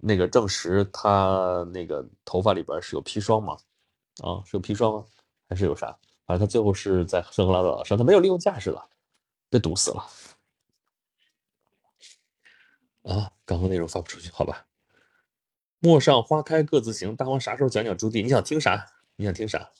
[0.00, 3.56] 那个证实他那个头发里边是有砒霜吗？
[4.22, 5.04] 啊，是有砒霜吗？
[5.48, 5.88] 还是有啥？
[6.24, 8.82] 反正他最后是在圣赫拉岛上，他没有利用价值了，
[9.50, 10.02] 被毒死了。
[13.04, 14.66] 啊，刚刚内容发不出去，好吧。
[15.78, 18.22] 陌上花开各自行，大王啥时候讲讲朱棣？
[18.22, 18.86] 你想听啥？
[19.16, 19.70] 你想听啥？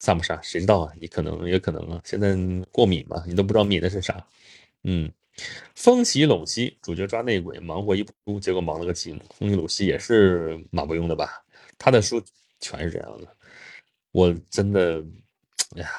[0.00, 0.92] 萨姆啥，谁知道啊？
[1.00, 2.00] 你可能也可能啊。
[2.04, 2.36] 现在
[2.70, 4.26] 过敏嘛，你都不知道敏的是啥。
[4.82, 5.10] 嗯，
[5.74, 9.20] 风起陇西，主角抓内鬼，忙活一部书，结果忙了个寂寞。
[9.34, 11.44] 风起陇西也是马伯庸的吧？
[11.78, 12.22] 他的书
[12.58, 13.36] 全是这样的。
[14.10, 15.04] 我真的，
[15.76, 15.90] 哎呀，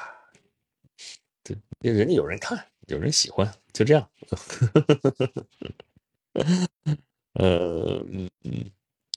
[1.42, 4.08] 对，人家有人看，有人喜欢，就这样。
[7.34, 8.70] 呃，嗯嗯，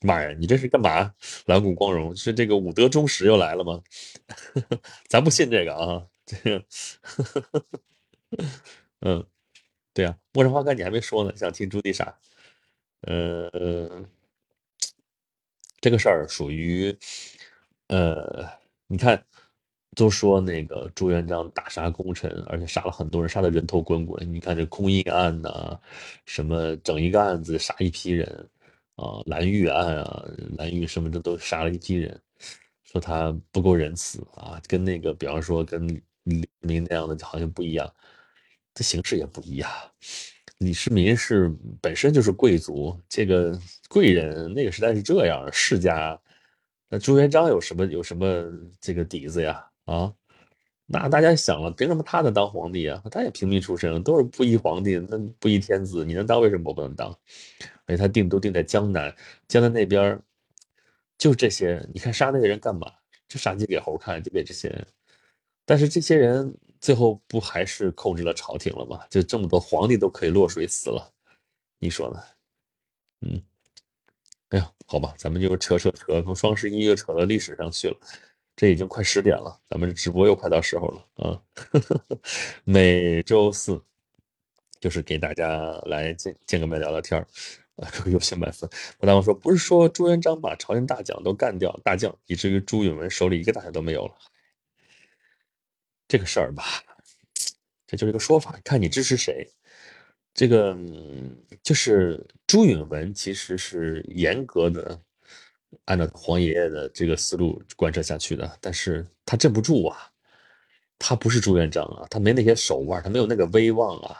[0.03, 1.13] 妈呀，你这是干嘛？
[1.47, 3.81] 蓝谷光荣是这个武德忠实又来了吗？
[5.09, 6.65] 咱不信这个啊，这个，
[9.01, 9.25] 嗯，
[9.93, 12.17] 对啊，陌上花开你还没说呢，想听朱棣啥？
[13.01, 13.49] 呃，
[15.81, 16.97] 这个事儿属于，
[17.87, 18.49] 呃，
[18.87, 19.25] 你看。
[19.95, 24.33] 都说那个朱元璋大杀功臣，而且杀了很多人，杀的人头滚滚。
[24.33, 25.77] 你看这空印案呐，
[26.25, 28.49] 什么整一个案子杀一批人
[28.95, 30.25] 啊，蓝玉案啊，
[30.57, 32.21] 蓝玉什么的都杀了一批人，
[32.85, 35.85] 说他不够仁慈啊，跟那个比方说跟
[36.23, 37.93] 李世民那样的好像不一样，
[38.73, 39.69] 这形式也不一样。
[40.59, 46.17] 李世民是本身就是贵族，这个贵人那个时代是这样世家，
[46.87, 48.45] 那朱元璋有什么有什么
[48.79, 49.67] 这个底子呀？
[49.85, 50.13] 啊，
[50.85, 53.01] 那大家想了，凭什么他能当皇帝啊？
[53.11, 56.41] 他也平民出身，都是布衣皇帝，那布衣天子，你能当？
[56.41, 57.09] 为什么我不能当？
[57.85, 59.13] 而且他定都定在江南，
[59.47, 60.21] 江南那边
[61.17, 61.85] 就这些。
[61.93, 62.91] 你看杀那个人干嘛？
[63.27, 64.85] 就杀鸡给猴看，就给这些人。
[65.65, 69.01] 但是这些人最后不还是控制了朝廷了吗？
[69.09, 71.11] 就这么多皇帝都可以落水死了，
[71.79, 72.21] 你说呢？
[73.21, 73.41] 嗯，
[74.49, 77.97] 哎呀，好吧，咱们就扯扯扯，从双十一又扯到历史上去了。
[78.55, 82.19] 这已经快十点了，咱们直播又快到时候了啊呵呵！
[82.63, 83.81] 每周四
[84.79, 87.27] 就是给大家来见见个面聊聊天儿。
[87.77, 88.69] 啊， 有些满分。
[88.99, 94.13] 我大王说，不是说朱元璋把朝廷大将都干掉，大将以至于朱允文手里一个大将都没有了。
[96.07, 96.63] 这个事儿吧，
[97.87, 99.49] 这就是一个说法，看你支持谁。
[100.33, 100.77] 这个
[101.63, 105.01] 就是朱允文其实是严格的。
[105.85, 109.97] 按照黄爷爷的这个思路贯彻下去的，但是他镇不住啊，
[110.99, 114.17] 他不是朱元璋啊，他没那些手腕，他没有那个威望啊，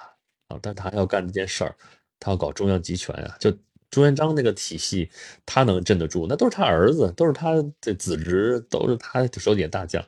[0.48, 1.76] 啊，但他要干这件事儿，
[2.20, 3.52] 他要搞中央集权啊，就
[3.90, 5.10] 朱元璋那个体系，
[5.46, 10.04] 他能镇得住，那都是他儿子，都是他的子侄，都是他手底下大将。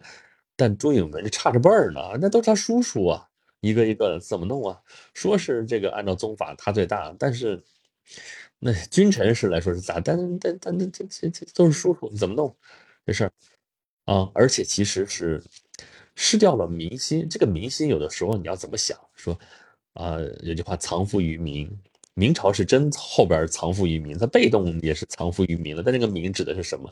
[0.56, 3.28] 但朱允炆差着辈儿呢，那都是他叔叔啊，
[3.60, 4.80] 一个一个怎么弄啊？
[5.14, 7.62] 说是这个按照宗法他最大，但是
[8.66, 10.00] 那君臣是来说是咋？
[10.00, 12.56] 但但但但这这这都是叔叔，怎么弄
[13.06, 13.32] 这事儿
[14.06, 14.32] 啊？
[14.34, 15.44] 而且其实是
[16.16, 18.98] 失掉了民心，这个民心有的时候你要怎么想？
[19.16, 19.38] 说
[19.96, 21.70] 啊，有句话藏富于民。
[22.16, 25.82] 明朝是真后边藏富于民，它被动也是藏富于民了。
[25.84, 26.90] 但这个民指的是什么？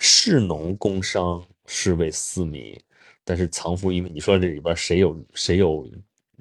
[0.00, 2.78] 士农工商是为四民，
[3.24, 4.12] 但是藏富于民。
[4.12, 5.88] 你说这里边谁有谁有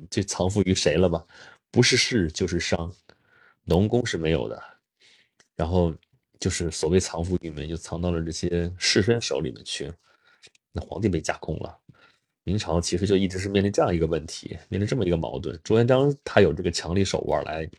[0.10, 1.24] 就藏富于谁了吧？
[1.70, 2.92] 不是士就是商，
[3.66, 4.73] 农工是没有的。
[5.56, 5.94] 然后
[6.40, 9.92] 就是所谓藏富于民，就藏到了这些士绅手里面去。
[10.72, 11.78] 那皇帝被架空了。
[12.44, 15.60] 明朝其实就一直是面临这样一个问题，面临这么一个矛盾。
[15.64, 17.70] 朱元璋他有这个强力手腕来。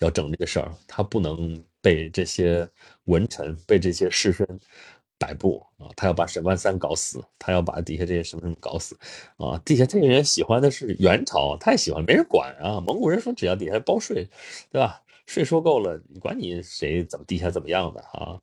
[0.00, 2.68] 要整这个事儿，他不能被这些
[3.04, 4.44] 文臣、被这些士绅
[5.18, 5.88] 摆布啊！
[5.96, 8.98] 他要把沈万三搞死，他要把底下这些什么什么搞死
[9.38, 9.56] 啊！
[9.64, 12.82] 底下这些人喜欢的是元朝，太喜欢，没人管啊！
[12.86, 14.28] 蒙古人说只要底下包税，
[14.70, 15.00] 对吧？
[15.26, 18.40] 税收够了，你管你谁怎么地下怎么样的啊，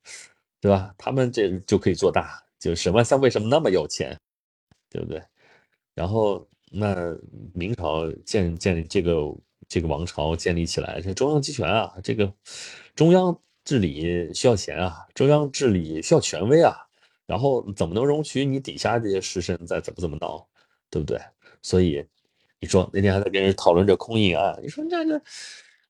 [0.61, 0.93] 对吧？
[0.97, 2.43] 他们这就可以做大。
[2.59, 4.17] 就沈万三为什么那么有钱，
[4.89, 5.21] 对不对？
[5.93, 7.17] 然后那
[7.53, 9.33] 明朝建建立这个。
[9.69, 12.31] 这个王朝建立起来，这中央集权啊，这个
[12.95, 16.75] 中央治理需要钱啊，中央治理需要权威啊，
[17.25, 20.45] 然后怎么能容许你底下这些士绅再怎么怎么闹，
[20.91, 21.19] 对不对？
[21.61, 22.05] 所以
[22.59, 25.19] 你说那天还在跟人讨论这空印案，你说这个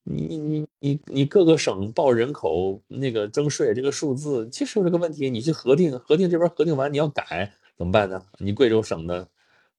[0.04, 8.22] 你你你你各个省报人口那个征税这个数字，其实有这个问题，你去核定，核定这边核定完你要改怎么办呢？
[8.40, 9.28] 你贵州省的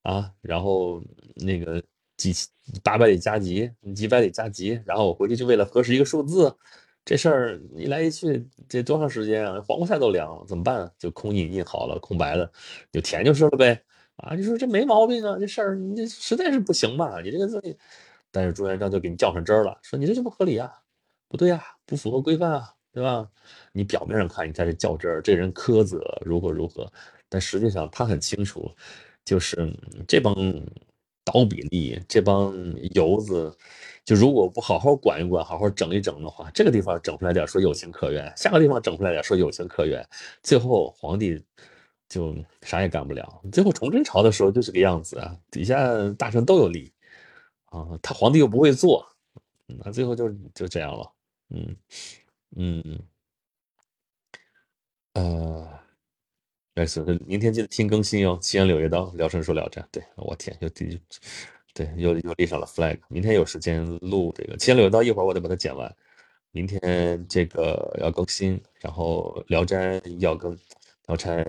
[0.03, 1.01] 啊，然后
[1.35, 1.81] 那个。
[2.17, 2.33] 几
[2.81, 6.55] 八百里加急，几百里加急，然后我回去就为了核实一个数字，
[7.03, 9.61] 这事儿一来一去，这多长时间啊？
[9.67, 10.89] 黄瓜菜都凉了，怎么办？
[10.97, 12.49] 就空印印好了，空白的
[12.89, 13.83] 就填就是了呗。
[14.15, 17.77] 啊，你说这没毛病啊，这事儿你这实在是不行吧，你这个东西。
[18.35, 20.69] 但是朱元璋就给你较上真儿了，说你这就不合理啊，
[21.29, 23.25] 不对啊，不符合规范啊，对吧？
[23.71, 26.91] 你表面上看你在这较真儿，这人苛责如何如何，
[27.29, 28.69] 但实际上他很清楚，
[29.23, 29.73] 就是
[30.05, 30.35] 这帮。
[31.27, 32.53] 刀比利这帮
[32.93, 33.51] 游子，
[34.05, 40.07] 就如果不好好管一管，好好整一整的话，这个地方整出来点说有情可原，下个地方整出来点说有情可原，
[40.43, 41.43] 最后皇帝
[42.07, 43.41] 就啥也干不了。
[43.51, 45.75] 最后崇祯朝的时候就这个样子啊，底下
[46.11, 46.93] 大臣都有利
[47.75, 49.05] 啊，他皇帝又不会做，
[49.67, 51.11] 那最后就就这样了。
[51.49, 51.75] 嗯
[52.55, 52.99] 嗯
[55.13, 55.67] 呃。
[56.75, 58.37] 哎，是，明天记得听更新哟。
[58.41, 59.81] 西安柳叶刀，聊城说聊斋。
[59.91, 60.99] 对我天，又第，
[61.73, 62.99] 对，又又立上了 flag。
[63.07, 65.95] 明天有时间录这个西安柳叶刀，一会儿我得把它剪完。
[66.51, 70.57] 明天这个要更新，然后聊斋要更，
[71.07, 71.45] 聊斋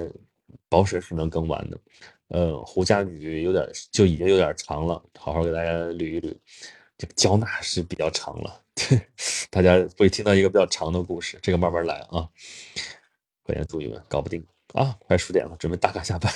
[0.69, 1.81] 保守是能更完的。
[2.29, 6.35] 呃，胡家女有点就已经有点长了，好好给大家捋一捋。
[6.99, 8.63] 这个焦娜是比较长了，
[9.51, 12.29] 大家会听到一个比较长的故事，这个慢慢来啊。
[13.43, 14.45] 关键注意们，搞不定。
[14.73, 16.33] 啊，快十点了，准备打卡下班。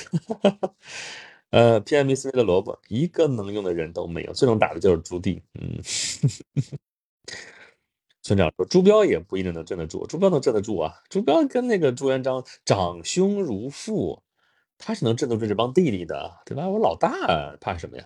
[1.51, 5.43] 呃，PMC 的萝卜一个能用的人都没有，最能打的就是朱棣。
[5.55, 5.82] 嗯，
[8.22, 10.95] 村长说朱标也不一定能镇得住，朱标能镇得住啊。
[11.09, 14.22] 朱标跟那个朱元璋长兄如父，
[14.83, 16.66] 他是能镇得住这帮弟弟的，对吧？
[16.66, 17.11] 我老大
[17.61, 18.05] 怕什么呀？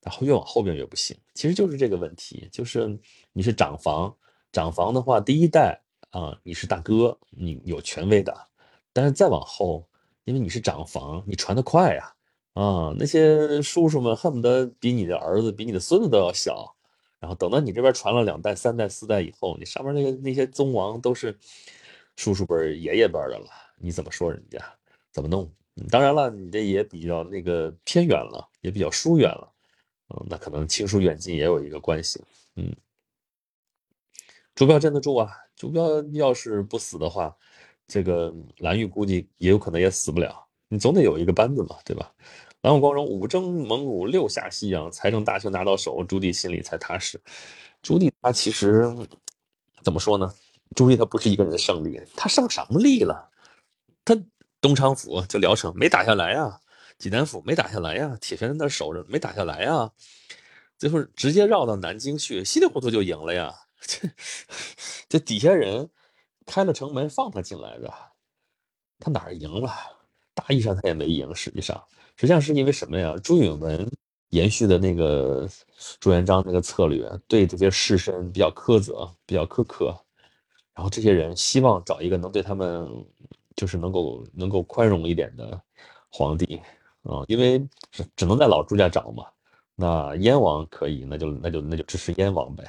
[0.00, 2.98] 然后越往后边越不行，其实就是这个问题，就是
[3.32, 4.16] 你是长房，
[4.50, 8.34] 长房的话，第一代啊，你是大哥，你有权威的。
[8.92, 9.86] 但是再往后，
[10.24, 12.14] 因为你是长房，你传得快呀，
[12.54, 16.74] 啊，那些叔叔们恨不得比你的儿子、比你的孙子都要小。
[17.18, 21.36] 然后等到你这边传了两代、三代、四代以后，你上面那个那些宗王都是
[22.14, 23.48] 叔叔辈、爷爷辈的了，
[23.78, 24.58] 你怎么说人家？
[25.10, 25.50] 怎么弄？
[25.90, 29.52] 当然了，你这也比较那个偏远了，也比较疏远了，
[30.08, 32.22] 嗯，那可能亲疏远近也有一个关系。
[32.56, 32.74] 嗯，
[34.54, 37.36] 朱标镇得住啊，朱标要是不死的话。
[37.88, 42.12] 这个蓝玉估计也有可能也死不了，你总得有一个班子嘛，对吧？
[42.62, 47.20] 蓝武光荣五征蒙古，六下西洋，财政大权拿到手，朱棣心里才踏实。
[47.82, 48.92] 朱棣他其实
[49.84, 50.34] 怎么说呢？
[50.74, 53.30] 朱棣他不是一个人的胜利，他胜什么利了？
[54.04, 54.20] 他
[54.60, 56.60] 东昌府就聊城没打下来呀，
[56.98, 59.90] 济南府没打下来呀，铁拳在那守着没打下来呀，
[60.78, 63.54] 最后直接绕到南京去，稀里糊涂就赢了呀。
[63.80, 64.08] 这
[65.08, 65.90] 这底下人。
[66.48, 67.92] 开了城门放他进来的，
[69.00, 69.68] 他哪儿赢了？
[70.32, 71.76] 大意上他也没赢，实际上，
[72.16, 73.16] 实际上是因为什么呀？
[73.20, 73.84] 朱允文
[74.28, 75.48] 延续的那个
[75.98, 79.86] 朱元璋那个策略，对这些士绅比较苛责，比较苛刻。
[80.72, 82.86] 然后这些人希望找一个能对他们
[83.56, 85.60] 就是能够能够宽容一点的
[86.10, 86.60] 皇帝
[87.02, 87.58] 啊，因为
[87.90, 89.24] 只只能在老朱家找嘛。
[89.74, 92.64] 那燕王可以，那就那就那就支持燕王呗，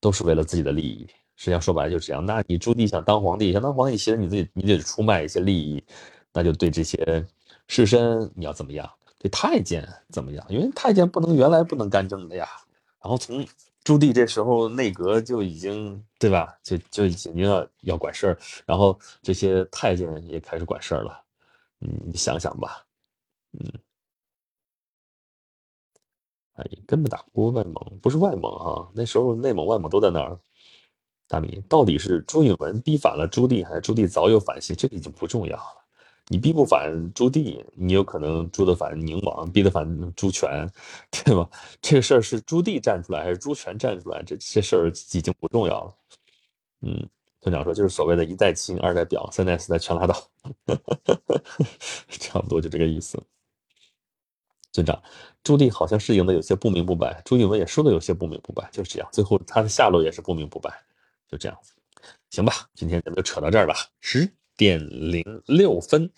[0.00, 1.06] 都是为了自己的利益。
[1.36, 2.24] 实际上说白了就是这样。
[2.24, 5.82] 那你朱棣想当皇帝，想当皇帝，其实你自己你得出卖一些利益，
[6.32, 7.26] 那就对这些
[7.66, 8.88] 士绅你要怎么样？
[9.18, 10.44] 对太监怎么样？
[10.50, 12.46] 因为太监不能原来不能干政的呀。
[13.02, 13.44] 然后从
[13.84, 16.58] 朱棣这时候内阁就已经对吧？
[16.62, 21.22] 就就已经要要管事儿，然后这些太监也开始管事儿了。
[21.80, 22.82] 嗯，你想想吧，
[23.52, 23.72] 嗯，
[26.54, 30.40] 哎，根本打不过外蒙，不是外蒙啊，那时候内蒙、外蒙都在那儿。
[31.28, 34.74] 大米到底是朱允炆逼反了朱棣，还是朱棣早有反心？
[34.74, 35.83] 这个已经不重要了。
[36.28, 40.66] 你逼不反朱棣，你有可能诛得反宁王，逼得反朱权，
[41.12, 41.48] 对吧？
[41.82, 44.22] 这个事儿是朱棣站出来，还是朱权站出来？
[44.22, 45.94] 这这事儿已经不重要了。
[46.80, 47.08] 嗯，
[47.42, 50.14] 村长说就是所谓的一代亲，二代表，三代四代全拉倒，
[52.08, 53.22] 差不多就这个意思。
[54.72, 55.00] 村长，
[55.42, 60.82] 朱棣好像是赢得有些不明不白，朱允炆也说的有些不明不白，就是这样，最后他的下落也是不明不白，
[61.28, 61.74] 就这样子。
[62.30, 66.08] 行吧，今天咱们就扯到这儿吧，十点零六分，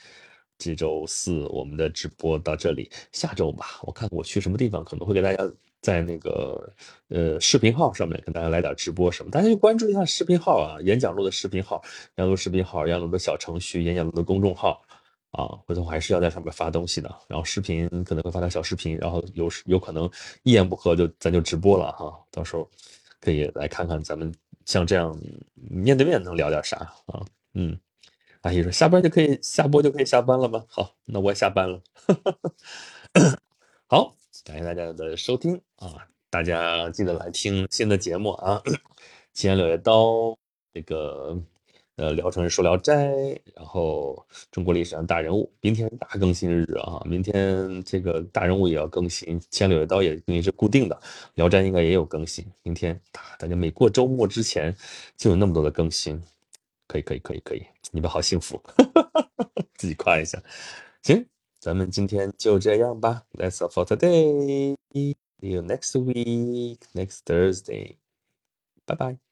[0.59, 6.73] 这周四我们的直播到这里，下周吧，我看我去什么地方，可能会给大家在那个
[7.09, 11.83] 呃视频号上面跟大家来点直播什么，大家就关注一下视频号啊，演讲录的视频号，
[12.17, 14.83] 演讲录视频号，演讲录的小程序，演讲录的公众号
[15.31, 20.11] 啊，回头我还是要在上面发东西的，然后视频可能会发条小视频，然后有有可能
[20.43, 22.69] 一言不合就咱就直播了哈，到时候
[23.21, 24.33] 可以来看看咱们。
[24.65, 25.17] 像这样
[25.55, 26.77] 面对面能聊点啥
[27.07, 27.25] 啊？
[27.55, 27.79] 嗯，
[28.47, 30.65] 阿姨说下班就可以下播就可以下班了吗？
[30.69, 31.83] 好，那我也下班了。
[33.91, 36.07] 好，感谢大家的收听啊！
[36.31, 38.63] 大家记得来听新的节目啊，
[39.33, 40.05] 《七言柳叶刀》
[40.73, 41.37] 这个。
[41.97, 42.95] 呃，聊城说聊斋，
[43.55, 51.01] 然后中国历史上大人物，明天大更新日啊，明天这个大人物也要更新，千柳叶刀也肯定是固定的，
[51.37, 53.01] 聊斋应该也有更新，明天
[53.39, 54.77] 大家每过周末之前
[55.17, 56.23] 就有那么多的更新，
[56.87, 58.63] 可以可以可以可以，你们好幸福，
[59.75, 60.43] 自己夸一下，
[61.03, 61.27] 行，
[61.59, 67.97] 咱们今天就这样吧，That's all for today，see you next week, next Thursday，
[68.85, 69.26] 拜拜。